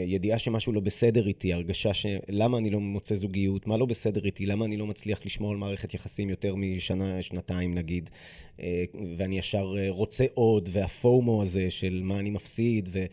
ידיעה 0.06 0.38
שמשהו 0.38 0.72
לא 0.72 0.80
בסדר 0.80 1.26
איתי, 1.26 1.52
הרגשה 1.52 1.94
ש... 1.94 2.06
למה 2.28 2.58
אני 2.58 2.70
לא 2.70 2.80
מוצא 2.80 3.14
זוגיות, 3.14 3.66
מה 3.66 3.76
לא 3.76 3.86
בסדר 3.86 4.24
איתי, 4.24 4.46
למה 4.46 4.64
אני 4.64 4.76
לא 4.76 4.86
מצליח 4.86 5.26
לשמור 5.26 5.50
על 5.50 5.56
מערכת 5.56 5.94
יחסים 5.94 6.30
יותר 6.30 6.54
משנה, 6.54 7.22
שנתיים 7.22 7.74
נגיד, 7.74 8.10
אה, 8.60 8.84
ואני 9.16 9.38
ישר 9.38 9.74
אה, 9.78 9.86
רוצה 9.88 10.24
עוד, 10.34 10.68
והפומו 10.72 11.42
הזה 11.42 11.70
של 11.70 12.00
מה 12.04 12.18
אני 12.18 12.30
מפסיד, 12.30 12.88
ו... 12.92 13.04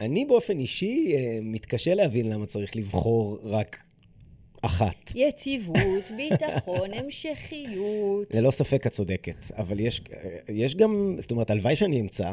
אני 0.00 0.24
באופן 0.24 0.58
אישי 0.58 1.12
אה, 1.14 1.38
מתקשה 1.42 1.94
להבין 1.94 2.28
למה 2.28 2.46
צריך 2.46 2.76
לבחור 2.76 3.38
רק 3.42 3.76
אחת. 4.62 5.12
יציבות, 5.14 6.10
ביטחון, 6.16 6.94
המשכיות. 6.94 8.34
ללא 8.34 8.50
ספק 8.50 8.86
את 8.86 8.92
צודקת, 8.92 9.52
אבל 9.56 9.80
יש, 9.80 10.00
יש 10.48 10.74
גם, 10.74 11.16
זאת 11.18 11.30
אומרת, 11.30 11.50
הלוואי 11.50 11.76
שאני 11.76 12.00
אמצא 12.00 12.32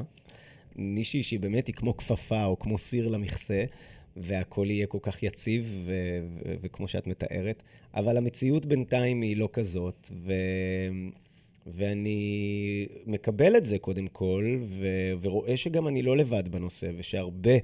מישהי 0.76 1.24
שהיא 1.24 1.40
באמת 1.40 1.68
היא 1.68 1.76
כמו 1.76 1.98
כפפה 1.98 2.46
או 2.46 2.60
כמו 2.60 2.78
סיר 2.78 3.08
למכסה, 3.08 3.64
והכל 4.18 4.68
יהיה 4.70 4.88
כל 4.88 4.98
כך 5.02 5.24
יציב, 5.24 5.84
ו- 5.86 5.92
ו- 6.46 6.56
וכמו 6.62 6.88
שאת 6.88 7.08
מתארת, 7.08 7.64
אבל 7.94 8.18
המציאות 8.18 8.66
בינתיים 8.66 9.22
היא 9.22 9.38
לא 9.38 9.50
כזאת, 9.54 10.12
ו- 10.26 10.34
ואני 11.68 12.88
מקבל 13.06 13.58
את 13.58 13.66
זה 13.66 13.80
קודם 13.80 14.08
כל, 14.08 14.58
ו- 14.64 15.14
ורואה 15.22 15.58
שגם 15.58 15.88
אני 15.88 16.02
לא 16.02 16.18
לבד 16.18 16.48
בנושא, 16.48 16.92
ושהרבה 16.98 17.58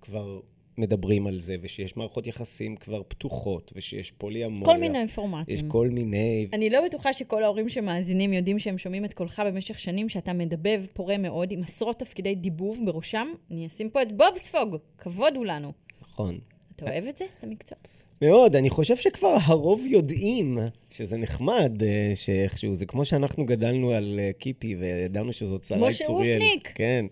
כבר 0.00 0.40
מדברים 0.78 1.26
על 1.26 1.40
זה, 1.40 1.56
ושיש 1.60 1.96
מערכות 1.96 2.26
יחסים 2.26 2.76
כבר 2.76 3.02
פתוחות, 3.08 3.72
ושיש 3.76 4.10
פוליאמוריה. 4.10 4.74
כל 4.74 4.80
מיני 4.80 5.08
פורמטים. 5.08 5.54
יש 5.54 5.62
כל 5.68 5.88
מיני... 5.88 6.48
אני 6.52 6.70
לא 6.70 6.84
בטוחה 6.86 7.12
שכל 7.12 7.44
ההורים 7.44 7.68
שמאזינים 7.68 8.32
יודעים 8.32 8.58
שהם 8.58 8.78
שומעים 8.78 9.04
את 9.04 9.14
קולך 9.14 9.42
במשך 9.46 9.80
שנים, 9.80 10.08
שאתה 10.08 10.32
מדבב 10.32 10.84
פורה 10.92 11.18
מאוד, 11.18 11.52
עם 11.52 11.62
עשרות 11.62 11.98
תפקידי 11.98 12.34
דיבוב 12.34 12.80
בראשם. 12.84 13.26
אני 13.50 13.66
אשים 13.66 13.90
פה 13.90 14.02
את 14.02 14.12
בוב 14.12 14.38
ספוג, 14.38 14.76
כבוד 14.98 15.36
הוא 15.36 15.46
לנו. 15.46 15.72
נכון. 16.00 16.38
אתה 16.76 16.84
אוהב 16.90 17.04
את 17.04 17.18
זה, 17.18 17.24
את 17.24 17.44
המקצוע? 17.44 17.78
מאוד, 18.22 18.56
אני 18.56 18.70
חושב 18.70 18.96
שכבר 18.96 19.36
הרוב 19.42 19.80
יודעים 19.86 20.58
שזה 20.90 21.16
נחמד, 21.16 21.82
אה, 21.82 22.12
שאיכשהו, 22.14 22.74
זה 22.74 22.86
כמו 22.86 23.04
שאנחנו 23.04 23.46
גדלנו 23.46 23.90
על 23.90 24.20
אה, 24.22 24.30
קיפי 24.38 24.76
וידענו 24.76 25.32
שזאת 25.32 25.72
משה 25.76 26.04
צוריאל. 26.04 26.38
רופניק. 26.38 26.72
כן. 26.74 27.06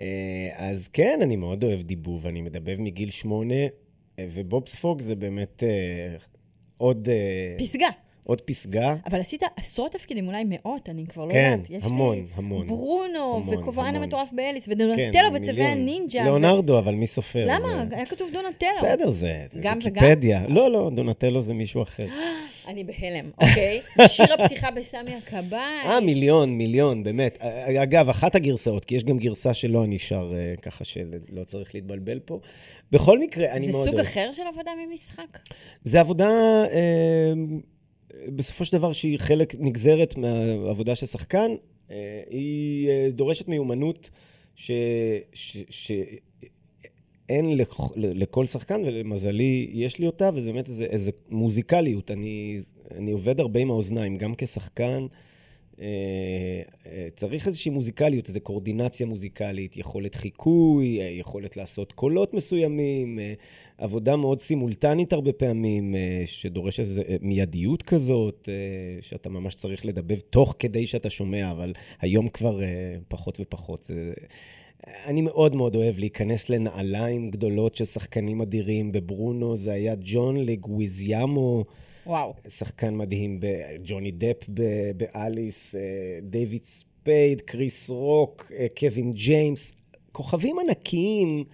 אה, 0.00 0.06
אז 0.56 0.88
כן, 0.88 1.18
אני 1.22 1.36
מאוד 1.36 1.64
אוהב 1.64 1.82
דיבוב, 1.82 2.26
אני 2.26 2.40
מדבב 2.40 2.80
מגיל 2.80 3.10
שמונה, 3.10 3.54
אה, 4.18 4.26
ובוב 4.32 4.68
ספוג 4.68 5.00
זה 5.00 5.14
באמת 5.14 5.62
אה, 5.62 6.16
עוד, 6.76 7.08
פסגה. 7.58 7.88
עוד 8.24 8.40
פסגה. 8.40 8.94
אבל 9.10 9.20
עשית 9.20 9.42
עשרות 9.56 9.92
תפקידים, 9.92 10.26
אולי 10.26 10.44
מאות, 10.48 10.88
אני 10.88 11.06
כבר 11.06 11.24
לא 11.24 11.32
כן, 11.32 11.50
יודעת. 11.52 11.70
יש 11.70 11.84
המון, 11.84 12.26
המון. 12.34 12.66
ברונו, 12.66 13.42
המון. 13.74 13.94
המטורף 13.96 14.28
באליס, 14.32 14.66
כן, 14.66 14.72
ודונטלו 14.72 15.30
בצבעי 15.34 15.52
מיליון. 15.52 15.70
הנינג'ה. 15.70 16.20
ו- 16.20 16.24
ליאונרדו, 16.24 16.78
אבל 16.78 16.94
מי 16.94 17.06
סופר? 17.06 17.46
למה? 17.48 17.86
זה- 17.90 17.96
היה 17.96 18.06
כתוב 18.06 18.30
דונטלו. 18.32 18.68
בסדר, 18.78 19.10
זה 19.10 19.46
זה 19.52 19.60
גם 19.62 19.78
וגם? 19.84 20.04
ויקיפדיה. 20.04 20.44
לא, 20.48 20.70
לא, 20.72 20.90
דונטלו 20.94 21.42
זה 21.42 21.54
מישהו 21.54 21.82
אחר. 21.82 22.06
אני 22.68 22.84
בהלם, 22.84 23.30
אוקיי? 23.40 23.80
שיר 24.16 24.26
הפתיחה 24.38 24.70
בסמי 24.70 25.14
הכבאי. 25.14 25.84
אה, 25.84 26.00
מיליון, 26.00 26.52
מיליון, 26.52 27.02
באמת. 27.02 27.38
אה, 27.42 27.82
אגב, 27.82 28.08
אחת 28.08 28.34
הגרסאות, 28.34 28.84
כי 28.84 28.94
יש 28.94 29.04
גם 29.04 29.18
גרסה 29.18 29.54
שלא 29.54 29.84
שר, 29.98 30.32
אה, 30.34 30.54
ככה 30.62 30.84
שלא 30.84 31.44
צריך 31.46 31.74
להתבלבל 31.74 32.18
פה. 32.18 32.40
בכל 32.92 33.18
מקרה, 33.18 33.52
אני 33.52 33.66
זה 33.66 33.72
מאוד 33.72 33.84
סוג 33.84 33.94
אוהב. 33.94 34.06
אחר 34.06 34.30
של 34.32 34.42
עבודה 34.52 34.70
ממשחק? 34.86 35.38
זה 35.84 36.00
עבודה, 36.00 36.30
אה, 36.70 37.32
בסופו 38.28 38.64
של 38.64 38.76
דבר, 38.76 38.92
שהיא 38.92 39.18
חלק 39.18 39.54
נגזרת 39.58 40.18
מהעבודה 40.18 40.94
של 40.94 41.06
שחקן. 41.06 41.50
אה, 41.90 42.22
היא 42.30 42.88
אה, 42.88 43.08
דורשת 43.10 43.48
מיומנות 43.48 44.10
ש... 44.56 44.70
ש, 45.32 45.56
ש 45.70 45.92
אין 47.28 47.56
לכ- 47.56 47.92
לכל 47.96 48.46
שחקן, 48.46 48.82
ולמזלי 48.84 49.70
יש 49.72 49.98
לי 49.98 50.06
אותה, 50.06 50.30
וזה 50.34 50.52
באמת 50.52 50.68
איזה, 50.68 50.84
איזה 50.84 51.10
מוזיקליות. 51.30 52.10
אני, 52.10 52.60
אני 52.94 53.10
עובד 53.10 53.40
הרבה 53.40 53.60
עם 53.60 53.70
האוזניים, 53.70 54.16
גם 54.16 54.34
כשחקן. 54.38 55.06
אה, 55.80 55.86
אה, 56.86 57.08
צריך 57.16 57.46
איזושהי 57.46 57.70
מוזיקליות, 57.70 58.28
איזו 58.28 58.40
קורדינציה 58.40 59.06
מוזיקלית, 59.06 59.76
יכולת 59.76 60.14
חיקוי, 60.14 61.00
אה, 61.00 61.06
יכולת 61.06 61.56
לעשות 61.56 61.92
קולות 61.92 62.34
מסוימים, 62.34 63.18
עבודה 63.78 64.16
מאוד 64.16 64.40
סימולטנית 64.40 65.12
הרבה 65.12 65.32
פעמים, 65.32 65.94
שדורש 66.26 66.80
איזו 66.80 67.02
אה, 67.08 67.16
מיידיות 67.20 67.82
כזאת, 67.82 68.48
שאתה 69.00 69.28
ממש 69.28 69.54
צריך 69.54 69.86
לדבב 69.86 70.20
תוך 70.20 70.54
כדי 70.58 70.86
שאתה 70.86 71.10
שומע, 71.10 71.50
אבל 71.52 71.72
היום 72.00 72.28
כבר 72.28 72.60
פחות 73.08 73.38
ופחות. 73.40 73.84
זה... 73.84 74.12
אני 74.86 75.22
מאוד 75.22 75.54
מאוד 75.54 75.76
אוהב 75.76 75.98
להיכנס 75.98 76.48
לנעליים 76.50 77.30
גדולות 77.30 77.74
של 77.74 77.84
שחקנים 77.84 78.40
אדירים. 78.40 78.92
בברונו 78.92 79.56
זה 79.56 79.72
היה 79.72 79.94
ג'ון 80.00 80.36
לגוויזיאמו. 80.36 81.64
וואו. 82.06 82.34
שחקן 82.48 82.96
מדהים, 82.96 83.40
ג'וני 83.84 84.10
דפ 84.10 84.44
באליס, 84.96 85.74
אה, 85.74 85.80
דיוויד 86.22 86.64
ספייד, 86.64 87.40
קריס 87.40 87.90
רוק, 87.90 88.52
אה, 88.58 88.66
קווין 88.78 89.12
ג'יימס, 89.12 89.72
כוכבים 90.12 90.56
ענקיים, 90.58 91.44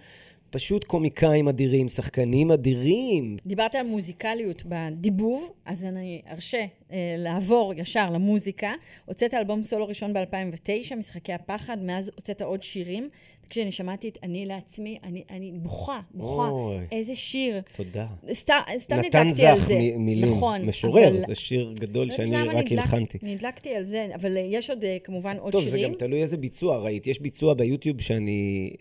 פשוט 0.55 0.83
קומיקאים 0.83 1.47
אדירים, 1.47 1.87
שחקנים 1.87 2.51
אדירים. 2.51 3.37
דיברת 3.45 3.75
על 3.75 3.87
מוזיקליות 3.87 4.63
בדיבוב, 4.65 5.51
אז 5.65 5.85
אני 5.85 6.21
ארשה 6.31 6.65
אה, 6.91 7.15
לעבור 7.17 7.73
ישר 7.77 8.09
למוזיקה. 8.09 8.73
הוצאת 9.05 9.33
אלבום 9.33 9.63
סולו 9.63 9.87
ראשון 9.87 10.13
ב-2009, 10.13 10.95
משחקי 10.95 11.33
הפחד, 11.33 11.77
מאז 11.81 12.11
הוצאת 12.15 12.41
עוד 12.41 12.63
שירים. 12.63 13.09
כשאני 13.49 13.71
שמעתי 13.71 14.09
את 14.09 14.17
אני 14.23 14.45
לעצמי, 14.45 14.97
אני, 15.03 15.23
אני 15.29 15.51
בוכה, 15.55 15.99
בוכה. 16.13 16.49
אוי. 16.49 16.77
איזה 16.91 17.15
שיר. 17.15 17.61
תודה. 17.75 18.07
סתם, 18.33 18.59
סתם 18.79 18.95
נתן 18.95 19.27
נדלקתי 19.27 19.45
על 19.47 19.57
זך 19.59 19.65
זה. 19.67 19.75
מ- 19.75 20.05
מילים, 20.05 20.35
נכון. 20.35 20.61
משורר, 20.61 21.07
אבל- 21.07 21.19
זה 21.27 21.35
שיר 21.35 21.73
גדול 21.79 22.11
שאני 22.11 22.35
רק 22.37 22.47
נדלקתי- 22.55 22.77
הלחנתי. 22.79 23.17
נדלקתי 23.21 23.75
על 23.75 23.83
זה, 23.83 24.07
אבל 24.15 24.37
יש 24.49 24.69
עוד, 24.69 24.83
אה, 24.83 24.97
כמובן, 25.03 25.37
עוד 25.39 25.51
טוב, 25.51 25.63
זה 25.63 25.69
שירים. 25.69 25.91
גם 25.93 25.99
תלוי 25.99 26.21
איזה 26.21 26.37
ביצוע 26.37 26.77
ראית. 26.77 27.07
יש 27.07 27.19
ביצוע 27.21 27.53
ביוטיוב 27.53 28.01
שאני 28.01 28.35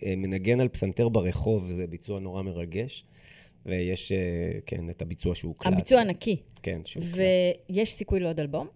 אה, 0.07 0.14
מנגן 0.16 0.61
על 0.61 0.68
פסנתר 0.68 1.09
ברחוב, 1.09 1.72
זה 1.72 1.87
ביצוע 1.87 2.20
נורא 2.20 2.42
מרגש. 2.42 3.05
ויש, 3.66 4.12
אה, 4.12 4.18
כן, 4.66 4.90
את 4.90 5.03
הביצוע 5.03 5.35
שהוקלט. 5.35 5.72
הביצוע 5.72 6.05
נקי. 6.05 6.37
כן, 6.62 6.81
שהוקלט. 6.85 7.14
ויש 7.70 7.92
סיכוי 7.92 8.20
לעוד 8.20 8.40
אלבום? 8.40 8.66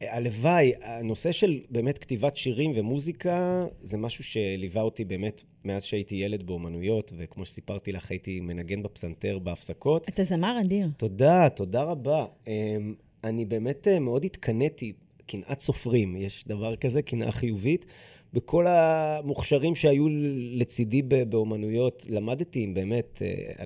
הלוואי, 0.00 0.72
הנושא 0.82 1.32
של 1.32 1.60
באמת 1.70 1.98
כתיבת 1.98 2.36
שירים 2.36 2.72
ומוזיקה, 2.74 3.66
זה 3.82 3.98
משהו 3.98 4.24
שליווה 4.24 4.82
אותי 4.82 5.04
באמת 5.04 5.42
מאז 5.64 5.84
שהייתי 5.84 6.14
ילד 6.14 6.46
באומנויות, 6.46 7.12
וכמו 7.18 7.44
שסיפרתי 7.44 7.92
לך, 7.92 8.10
הייתי 8.10 8.40
מנגן 8.40 8.82
בפסנתר 8.82 9.38
בהפסקות. 9.38 10.08
אתה 10.08 10.24
זמר 10.24 10.60
אדיר. 10.60 10.88
תודה, 10.96 11.48
תודה 11.48 11.82
רבה. 11.82 12.26
אמ, 12.46 12.94
אני 13.24 13.44
באמת 13.44 13.88
אה, 13.88 13.98
מאוד 13.98 14.24
התקנאתי, 14.24 14.92
קנאת 15.26 15.60
סופרים, 15.60 16.16
יש 16.16 16.44
דבר 16.48 16.76
כזה, 16.76 17.02
קנאה 17.02 17.32
חיובית. 17.32 17.86
בכל 18.32 18.66
המוכשרים 18.66 19.74
שהיו 19.74 20.06
לצידי 20.52 21.02
באומנויות, 21.02 22.06
למדתי 22.08 22.66
באמת, 22.66 23.22
אה, 23.22 23.64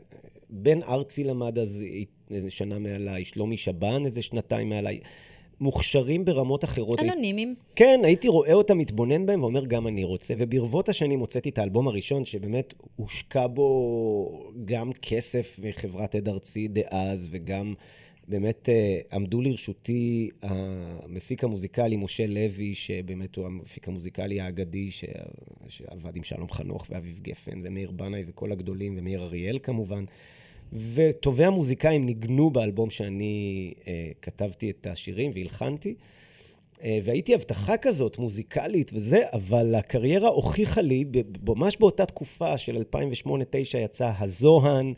בן 0.50 0.82
ארצי 0.82 1.24
למד 1.24 1.58
אז 1.58 1.84
שנה 2.48 2.78
מעליי, 2.78 3.24
שלומי 3.24 3.56
שבן 3.56 4.06
איזה 4.06 4.22
שנתיים 4.22 4.68
מעליי. 4.68 5.00
מוכשרים 5.60 6.24
ברמות 6.24 6.64
אחרות. 6.64 7.00
אנונימיים. 7.00 7.54
כן, 7.76 8.00
הייתי 8.04 8.28
רואה 8.28 8.52
אותם, 8.52 8.78
מתבונן 8.78 9.26
בהם 9.26 9.42
ואומר, 9.42 9.64
גם 9.64 9.86
אני 9.86 10.04
רוצה. 10.04 10.34
וברבות 10.38 10.88
השנים 10.88 11.20
הוצאתי 11.20 11.48
את 11.48 11.58
האלבום 11.58 11.88
הראשון, 11.88 12.24
שבאמת 12.24 12.74
הושקע 12.96 13.46
בו 13.46 14.50
גם 14.64 14.90
כסף 14.92 15.60
מחברת 15.62 16.14
עד 16.14 16.28
ארצי 16.28 16.68
דאז, 16.68 17.28
וגם 17.30 17.74
באמת 18.28 18.68
אה, 18.68 18.98
עמדו 19.12 19.40
לרשותי 19.40 20.30
המפיק 20.42 21.44
המוזיקלי 21.44 21.96
משה 21.96 22.26
לוי, 22.26 22.74
שבאמת 22.74 23.36
הוא 23.36 23.46
המפיק 23.46 23.88
המוזיקלי 23.88 24.40
האגדי, 24.40 24.90
ש... 24.90 25.04
שעבד 25.68 26.16
עם 26.16 26.22
שלום 26.22 26.48
חנוך 26.48 26.86
ואביב 26.90 27.20
גפן 27.22 27.60
ומאיר 27.64 27.90
בנאי 27.90 28.24
וכל 28.26 28.52
הגדולים, 28.52 28.94
ומאיר 28.98 29.22
אריאל 29.22 29.58
כמובן. 29.62 30.04
וטובי 30.74 31.44
המוזיקאים 31.44 32.06
ניגנו 32.06 32.50
באלבום 32.50 32.90
שאני 32.90 33.74
אה, 33.86 34.10
כתבתי 34.22 34.70
את 34.70 34.86
השירים 34.86 35.30
והלחנתי. 35.34 35.94
אה, 36.84 36.98
והייתי 37.04 37.34
הבטחה 37.34 37.76
כזאת, 37.76 38.18
מוזיקלית 38.18 38.90
וזה, 38.94 39.22
אבל 39.32 39.74
הקריירה 39.74 40.28
הוכיחה 40.28 40.80
לי, 40.80 41.04
ממש 41.46 41.76
באותה 41.76 42.06
תקופה 42.06 42.58
של 42.58 42.76
2008-2009 42.76 43.28
יצא 43.76 44.12
הזוהן, 44.18 44.94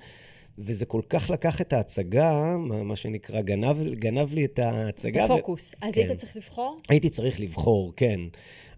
וזה 0.59 0.87
כל 0.87 1.01
כך 1.09 1.31
לקח 1.31 1.61
את 1.61 1.73
ההצגה, 1.73 2.57
מה, 2.57 2.83
מה 2.83 2.97
שנקרא, 2.97 3.41
גנב, 3.41 3.95
גנב 3.95 4.35
לי 4.35 4.45
את 4.45 4.59
ההצגה. 4.59 5.25
את 5.25 5.31
הפוקוס. 5.31 5.73
ו... 5.73 5.87
אז 5.87 5.95
כן. 5.95 6.01
היית 6.01 6.21
צריך 6.21 6.37
לבחור? 6.37 6.81
הייתי 6.89 7.11
צריך 7.11 7.41
לבחור, 7.41 7.93
כן. 7.97 8.21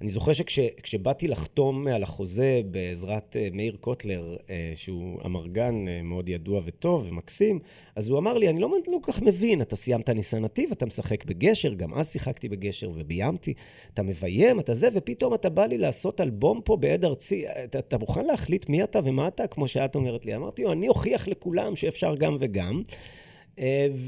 אני 0.00 0.08
זוכר 0.08 0.32
שכשבאתי 0.32 1.28
לחתום 1.28 1.86
על 1.86 2.02
החוזה 2.02 2.60
בעזרת 2.70 3.36
אה, 3.36 3.48
מאיר 3.52 3.76
קוטלר, 3.80 4.36
אה, 4.50 4.72
שהוא 4.74 5.20
אמרגן 5.24 5.88
אה, 5.88 6.02
מאוד 6.02 6.28
ידוע 6.28 6.60
וטוב 6.64 7.06
ומקסים, 7.08 7.58
אז 7.96 8.08
הוא 8.08 8.18
אמר 8.18 8.38
לי, 8.38 8.48
אני 8.48 8.60
לא, 8.60 8.70
לא 8.86 8.98
כל 9.02 9.12
כך 9.12 9.22
מבין, 9.22 9.62
אתה 9.62 9.76
סיימת 9.76 10.10
ניסן 10.10 10.44
נתיב, 10.44 10.70
אתה 10.72 10.86
משחק 10.86 11.24
בגשר, 11.24 11.74
גם 11.74 11.94
אז 11.94 12.12
שיחקתי 12.12 12.48
בגשר 12.48 12.90
וביימתי, 12.94 13.54
אתה 13.94 14.02
מביים, 14.02 14.60
אתה 14.60 14.74
זה, 14.74 14.88
ופתאום 14.92 15.34
אתה 15.34 15.48
בא 15.48 15.66
לי 15.66 15.78
לעשות 15.78 16.20
אלבום 16.20 16.60
פה 16.64 16.76
בעד 16.76 17.04
ארצי, 17.04 17.44
אתה, 17.64 17.78
אתה 17.78 17.98
מוכן 17.98 18.24
להחליט 18.24 18.68
מי 18.68 18.82
אתה 18.82 19.00
ומה 19.04 19.28
אתה, 19.28 19.46
כמו 19.46 19.68
שאת 19.68 19.94
אומרת 19.94 20.26
לי. 20.26 20.36
אמרתי 20.36 20.62
לו, 20.62 20.72
אני 20.72 20.88
אוכיח 20.88 21.28
לכולם 21.28 21.67
שאפשר 21.76 22.14
גם 22.14 22.36
וגם. 22.40 22.82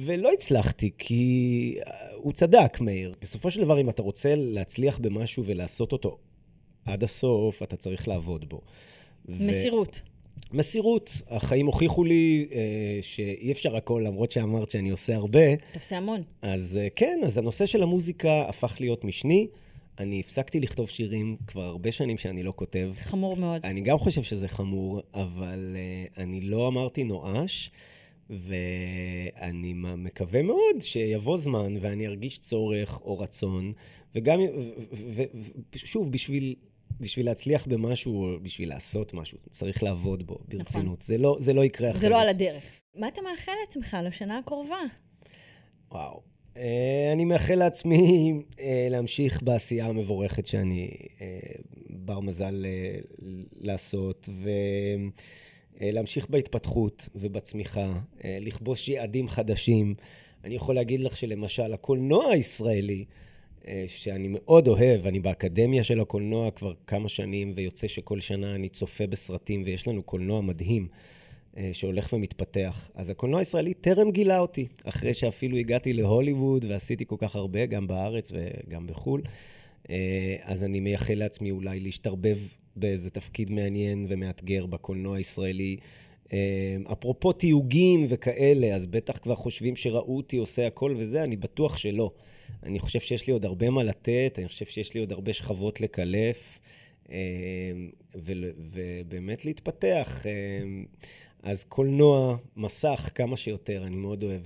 ולא 0.07 0.33
הצלחתי, 0.33 0.90
כי 0.99 1.77
הוא 2.14 2.33
צדק, 2.33 2.81
מאיר. 2.81 3.14
בסופו 3.23 3.51
של 3.51 3.61
דבר, 3.61 3.81
אם 3.81 3.90
אתה 3.90 4.03
רוצה 4.03 4.35
להצליח 4.37 4.99
במשהו 4.99 5.44
ולעשות 5.46 5.92
אותו 5.92 6.18
עד 6.85 7.03
הסוף, 7.03 7.62
אתה 7.62 7.77
צריך 7.77 8.09
לעבוד 8.09 8.49
בו. 8.49 8.61
מסירות. 9.29 10.01
מסירות. 10.53 11.11
החיים 11.29 11.66
הוכיחו 11.66 12.05
לי 12.05 12.46
אה, 12.53 12.59
שאי 13.03 13.53
אפשר 13.53 13.77
הכל, 13.77 14.03
למרות 14.07 14.31
שאמרת 14.31 14.70
שאני 14.70 14.90
עושה 14.90 15.16
הרבה. 15.16 15.53
אתה 15.55 15.79
עושה 15.79 15.96
המון. 15.96 16.23
אז 16.42 16.79
אה, 16.83 16.88
כן, 16.96 17.20
אז 17.25 17.38
הנושא 17.38 17.66
של 17.66 17.83
המוזיקה 17.83 18.44
הפך 18.49 18.77
להיות 18.81 19.05
משני. 19.05 19.46
אני 20.00 20.20
הפסקתי 20.20 20.60
לכתוב 20.60 20.88
שירים 20.88 21.36
כבר 21.46 21.62
הרבה 21.62 21.92
שנים 21.92 22.18
שאני 22.18 22.42
לא 22.42 22.52
כותב. 22.56 22.92
חמור 22.98 23.36
מאוד. 23.36 23.64
אני 23.64 23.80
גם 23.80 23.98
חושב 23.98 24.22
שזה 24.22 24.48
חמור, 24.48 25.00
אבל 25.14 25.76
אה, 25.76 26.22
אני 26.22 26.40
לא 26.40 26.68
אמרתי 26.68 27.04
נואש. 27.04 27.70
ואני 28.30 29.72
מקווה 29.76 30.42
מאוד 30.42 30.80
שיבוא 30.80 31.36
זמן 31.36 31.74
ואני 31.80 32.06
ארגיש 32.06 32.38
צורך 32.38 33.00
או 33.00 33.18
רצון, 33.18 33.72
וגם, 34.14 34.40
ושוב, 35.74 36.12
בשביל, 36.12 36.54
בשביל 37.00 37.26
להצליח 37.26 37.66
במשהו, 37.66 38.24
או 38.24 38.40
בשביל 38.42 38.68
לעשות 38.68 39.14
משהו, 39.14 39.38
צריך 39.50 39.82
לעבוד 39.82 40.26
בו 40.26 40.38
ברצינות. 40.48 40.84
נכון. 40.84 40.96
זה, 41.00 41.18
לא, 41.18 41.36
זה 41.40 41.52
לא 41.52 41.64
יקרה 41.64 41.90
אחרת. 41.90 42.00
זה 42.00 42.08
לא 42.08 42.20
על 42.20 42.28
הדרך. 42.28 42.80
מה 42.94 43.08
אתה 43.08 43.20
מאחל 43.22 43.52
לעצמך 43.66 43.96
לשנה 44.04 44.38
הקרובה? 44.38 44.80
וואו. 45.90 46.22
אה, 46.61 47.12
אני 47.12 47.25
מאחל 47.25 47.55
לעצמי 47.55 48.33
אה, 48.61 48.87
להמשיך 48.90 49.42
בעשייה 49.42 49.87
המבורכת 49.87 50.46
שאני 50.46 50.90
אה, 51.20 51.27
בר 51.90 52.20
מזל 52.20 52.66
לעשות, 53.61 54.29
ו... 54.33 54.51
אה, 55.81 55.90
להמשיך 55.92 56.31
בהתפתחות 56.31 57.09
ובצמיחה, 57.14 58.01
לכבוש 58.25 58.88
יעדים 58.88 59.29
חדשים. 59.29 59.94
אני 60.44 60.55
יכול 60.55 60.75
להגיד 60.75 61.01
לך 61.01 61.16
שלמשל, 61.16 61.75
הקולנוע 61.75 62.33
הישראלי, 62.33 63.05
שאני 63.87 64.29
מאוד 64.31 64.68
אוהב, 64.68 65.07
אני 65.07 65.20
באקדמיה 65.20 65.85
של 65.85 66.01
הקולנוע 66.01 66.51
כבר 66.51 66.73
כמה 66.87 67.09
שנים, 67.09 67.53
ויוצא 67.57 67.88
שכל 67.88 68.20
שנה 68.20 68.55
אני 68.55 68.68
צופה 68.68 69.07
בסרטים, 69.07 69.62
ויש 69.66 69.88
לנו 69.88 70.03
קולנוע 70.03 70.40
מדהים 70.40 70.88
שהולך 71.72 72.12
ומתפתח. 72.12 72.90
אז 72.94 73.10
הקולנוע 73.10 73.38
הישראלי 73.38 73.74
טרם 73.74 74.10
גילה 74.10 74.38
אותי, 74.38 74.66
אחרי 74.84 75.14
שאפילו 75.14 75.56
הגעתי 75.56 75.92
להוליווד 75.92 76.64
ועשיתי 76.64 77.04
כל 77.06 77.16
כך 77.18 77.36
הרבה, 77.36 77.66
גם 77.66 77.86
בארץ 77.86 78.32
וגם 78.32 78.86
בחו"ל. 78.86 79.22
אז 80.42 80.64
אני 80.64 80.80
מייחל 80.80 81.14
לעצמי 81.14 81.50
אולי 81.50 81.80
להשתרבב 81.80 82.38
באיזה 82.76 83.10
תפקיד 83.10 83.50
מעניין 83.50 84.06
ומאתגר 84.08 84.66
בקולנוע 84.66 85.16
הישראלי. 85.16 85.76
אמ, 86.32 86.38
אפרופו 86.92 87.32
תיוגים 87.32 88.06
וכאלה, 88.08 88.74
אז 88.74 88.86
בטח 88.86 89.18
כבר 89.18 89.34
חושבים 89.34 89.76
שראו 89.76 90.16
אותי 90.16 90.36
עושה 90.36 90.66
הכל 90.66 90.94
וזה, 90.98 91.22
אני 91.22 91.36
בטוח 91.36 91.76
שלא. 91.76 92.10
אני 92.62 92.78
חושב 92.78 93.00
שיש 93.00 93.26
לי 93.26 93.32
עוד 93.32 93.44
הרבה 93.44 93.70
מה 93.70 93.82
לתת, 93.82 94.34
אני 94.38 94.48
חושב 94.48 94.66
שיש 94.66 94.94
לי 94.94 95.00
עוד 95.00 95.12
הרבה 95.12 95.32
שכבות 95.32 95.80
לקלף, 95.80 96.60
אמ, 97.10 97.14
ובאמת 98.14 99.44
להתפתח. 99.44 100.24
אז 101.42 101.64
קולנוע, 101.64 102.37
מסך, 102.57 103.11
כמה 103.14 103.37
שיותר, 103.37 103.83
אני 103.87 103.96
מאוד 103.96 104.22
אוהב 104.22 104.42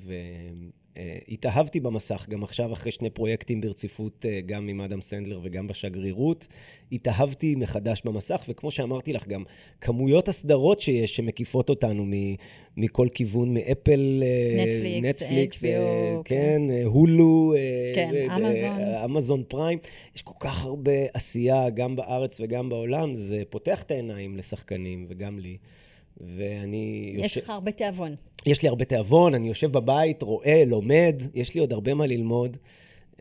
אה, 0.96 1.18
התאהבתי 1.28 1.80
במסך, 1.80 2.26
גם 2.28 2.42
עכשיו 2.42 2.72
אחרי 2.72 2.92
שני 2.92 3.10
פרויקטים 3.10 3.60
ברציפות, 3.60 4.26
אה, 4.28 4.40
גם 4.46 4.68
עם 4.68 4.80
אדם 4.80 5.00
סנדלר 5.00 5.40
וגם 5.42 5.66
בשגרירות. 5.66 6.46
התאהבתי 6.92 7.54
מחדש 7.54 8.02
במסך, 8.04 8.44
וכמו 8.48 8.70
שאמרתי 8.70 9.12
לך, 9.12 9.28
גם 9.28 9.42
כמויות 9.80 10.28
הסדרות 10.28 10.80
שיש 10.80 11.16
שמקיפות 11.16 11.70
אותנו 11.70 12.06
מכל 12.76 13.08
כיוון, 13.14 13.54
מאפל, 13.54 14.22
נטפליקס, 14.56 15.04
אה, 15.04 15.10
נטפליקס 15.10 15.64
HBO, 15.64 15.66
כן, 16.24 16.62
כן. 16.68 16.84
הולו, 16.84 17.54
כן, 17.94 18.30
אמזון. 18.30 18.80
אמזון 19.04 19.42
פריים. 19.48 19.78
יש 20.16 20.22
כל 20.22 20.34
כך 20.40 20.64
הרבה 20.64 20.92
עשייה, 21.14 21.70
גם 21.70 21.96
בארץ 21.96 22.40
וגם 22.40 22.68
בעולם, 22.68 23.14
זה 23.16 23.42
פותח 23.50 23.82
את 23.82 23.90
העיניים 23.90 24.36
לשחקנים 24.36 25.06
וגם 25.08 25.38
לי. 25.38 25.56
ואני... 26.20 27.14
יש 27.18 27.36
לך 27.36 27.50
הרבה 27.50 27.72
תיאבון. 27.72 28.14
יש 28.46 28.62
לי 28.62 28.68
הרבה 28.68 28.84
תיאבון, 28.84 29.34
אני 29.34 29.48
יושב 29.48 29.72
בבית, 29.72 30.22
רואה, 30.22 30.64
לומד, 30.66 31.22
יש 31.34 31.54
לי 31.54 31.60
עוד 31.60 31.72
הרבה 31.72 31.94
מה 31.94 32.06
ללמוד, 32.06 32.56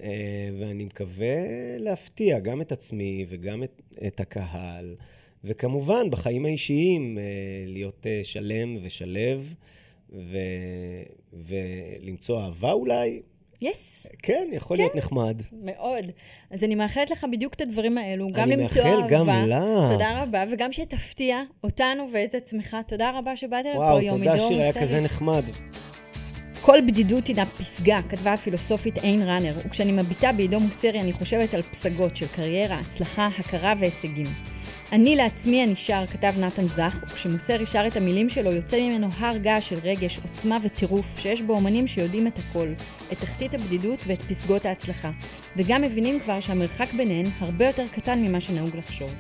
אה, 0.02 0.50
ואני 0.60 0.86
מקווה 0.86 1.36
להפתיע 1.78 2.40
גם 2.40 2.62
את 2.62 2.72
עצמי 2.72 3.26
וגם 3.30 3.64
את, 3.64 3.82
את 4.08 4.20
הקהל, 4.20 4.96
וכמובן, 5.44 6.10
בחיים 6.10 6.46
האישיים, 6.46 7.18
אה, 7.18 7.24
להיות 7.68 8.08
אה, 8.08 8.20
שלם 8.24 8.78
ושלב, 8.82 9.54
ו, 10.10 10.38
ולמצוא 11.34 12.42
אהבה 12.42 12.72
אולי, 12.72 13.22
יס. 13.64 14.06
Yes. 14.06 14.16
כן, 14.24 14.48
יכול 14.52 14.78
כן. 14.78 14.84
להיות 14.84 14.96
נחמד. 14.96 15.42
מאוד. 15.52 16.06
אז 16.52 16.64
אני 16.64 16.76
מאחלת 16.76 17.12
לך 17.12 17.26
בדיוק 17.32 17.54
את 17.54 17.62
הדברים 17.62 17.98
האלו, 17.98 18.28
גם 18.34 18.50
למצוא 18.50 18.82
אהבה. 18.82 18.94
אני 18.94 19.02
מאחל 19.02 19.14
גם 19.14 19.28
לך. 19.28 19.92
תודה 19.92 20.24
רבה, 20.24 20.44
וגם 20.52 20.72
שתפתיע 20.72 21.44
אותנו 21.64 22.08
ואת 22.14 22.36
עצמך. 22.36 22.78
תודה 22.88 23.12
רבה 23.20 23.36
שבאת 23.36 23.66
לפה 23.66 24.02
יום 24.02 24.22
מדור. 24.22 24.34
וואו, 24.34 24.38
תודה 24.38 24.48
שיר, 24.48 24.62
היה 24.62 24.74
כזה 24.74 25.02
נחמד. 25.02 25.44
כל 26.62 26.82
בדידות 26.88 27.28
הינה 27.28 27.46
פסגה, 27.46 28.00
כתבה 28.10 28.34
הפילוסופית 28.34 28.98
איין 28.98 29.22
ראנר, 29.22 29.56
וכשאני 29.66 29.92
מביטה 29.92 30.32
בעידו 30.32 30.60
מוסרי 30.60 31.00
אני 31.00 31.14
חושבת 31.14 31.54
על 31.54 31.62
פסגות 31.62 32.18
של 32.18 32.28
קריירה, 32.28 32.80
הצלחה, 32.80 33.30
הכרה 33.40 33.74
והישגים. 33.80 34.53
אני 34.94 35.16
לעצמי 35.16 35.62
הנשאר, 35.62 36.08
כתב 36.08 36.34
נתן 36.40 36.68
זך, 36.68 37.04
וכשמוסר 37.08 37.62
ישר 37.62 37.84
את 37.88 37.98
המילים 37.98 38.30
שלו 38.30 38.52
יוצא 38.52 38.82
ממנו 38.82 39.08
הר 39.18 39.38
געש 39.38 39.70
של 39.70 39.80
רגש, 39.84 40.20
עוצמה 40.20 40.58
וטירוף, 40.64 41.20
שיש 41.20 41.42
בו 41.42 41.54
אומנים 41.54 41.88
שיודעים 41.88 42.28
את 42.28 42.40
הכל, 42.40 42.68
את 43.12 43.20
תחתית 43.20 43.54
הבדידות 43.54 44.00
ואת 44.08 44.22
פסגות 44.22 44.66
ההצלחה, 44.66 45.12
וגם 45.58 45.82
מבינים 45.82 46.20
כבר 46.20 46.40
שהמרחק 46.40 46.94
ביניהן 46.94 47.26
הרבה 47.40 47.68
יותר 47.68 47.88
קטן 47.92 48.20
ממה 48.22 48.42
שנהוג 48.42 48.76
לחשוב. 48.76 49.14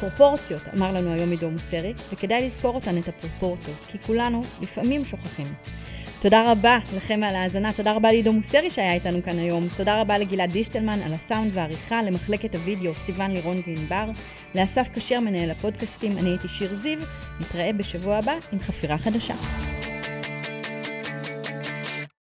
פרופורציות, 0.00 0.62
אמר 0.76 0.92
לנו 0.92 1.12
היום 1.12 1.30
עידו 1.30 1.50
מוסרי, 1.50 1.92
וכדאי 2.12 2.44
לזכור 2.44 2.74
אותן, 2.74 2.98
את 2.98 3.08
הפרופורציות, 3.08 3.84
כי 3.88 3.98
כולנו 4.06 4.42
לפעמים 4.60 5.04
שוכחים. 5.04 5.54
תודה 6.20 6.52
רבה 6.52 6.78
לכם 6.96 7.22
על 7.22 7.36
ההאזנה, 7.36 7.72
תודה 7.72 7.92
רבה 7.92 8.12
לעידו 8.12 8.32
מוסרי 8.32 8.70
שהיה 8.70 8.92
איתנו 8.92 9.22
כאן 9.22 9.38
היום, 9.38 9.68
תודה 9.76 10.00
רבה 10.00 10.18
לגלעד 10.18 10.52
דיסטלמן 10.52 11.02
על 11.02 11.12
הסאונד 11.12 11.50
והעריכה, 11.54 12.02
למחלקת 12.02 12.54
הוידאו 12.54 12.94
סיון 12.94 13.30
לירון 13.30 13.60
וענבר, 13.66 14.10
לאסף 14.54 14.88
כשר 14.94 15.20
מנהל 15.20 15.50
הפודקאסטים, 15.50 16.18
אני 16.18 16.30
הייתי 16.30 16.48
שיר 16.48 16.74
זיו, 16.74 16.98
נתראה 17.40 17.72
בשבוע 17.72 18.16
הבא 18.16 18.34
עם 18.52 18.58
חפירה 18.58 18.98
חדשה. 18.98 19.34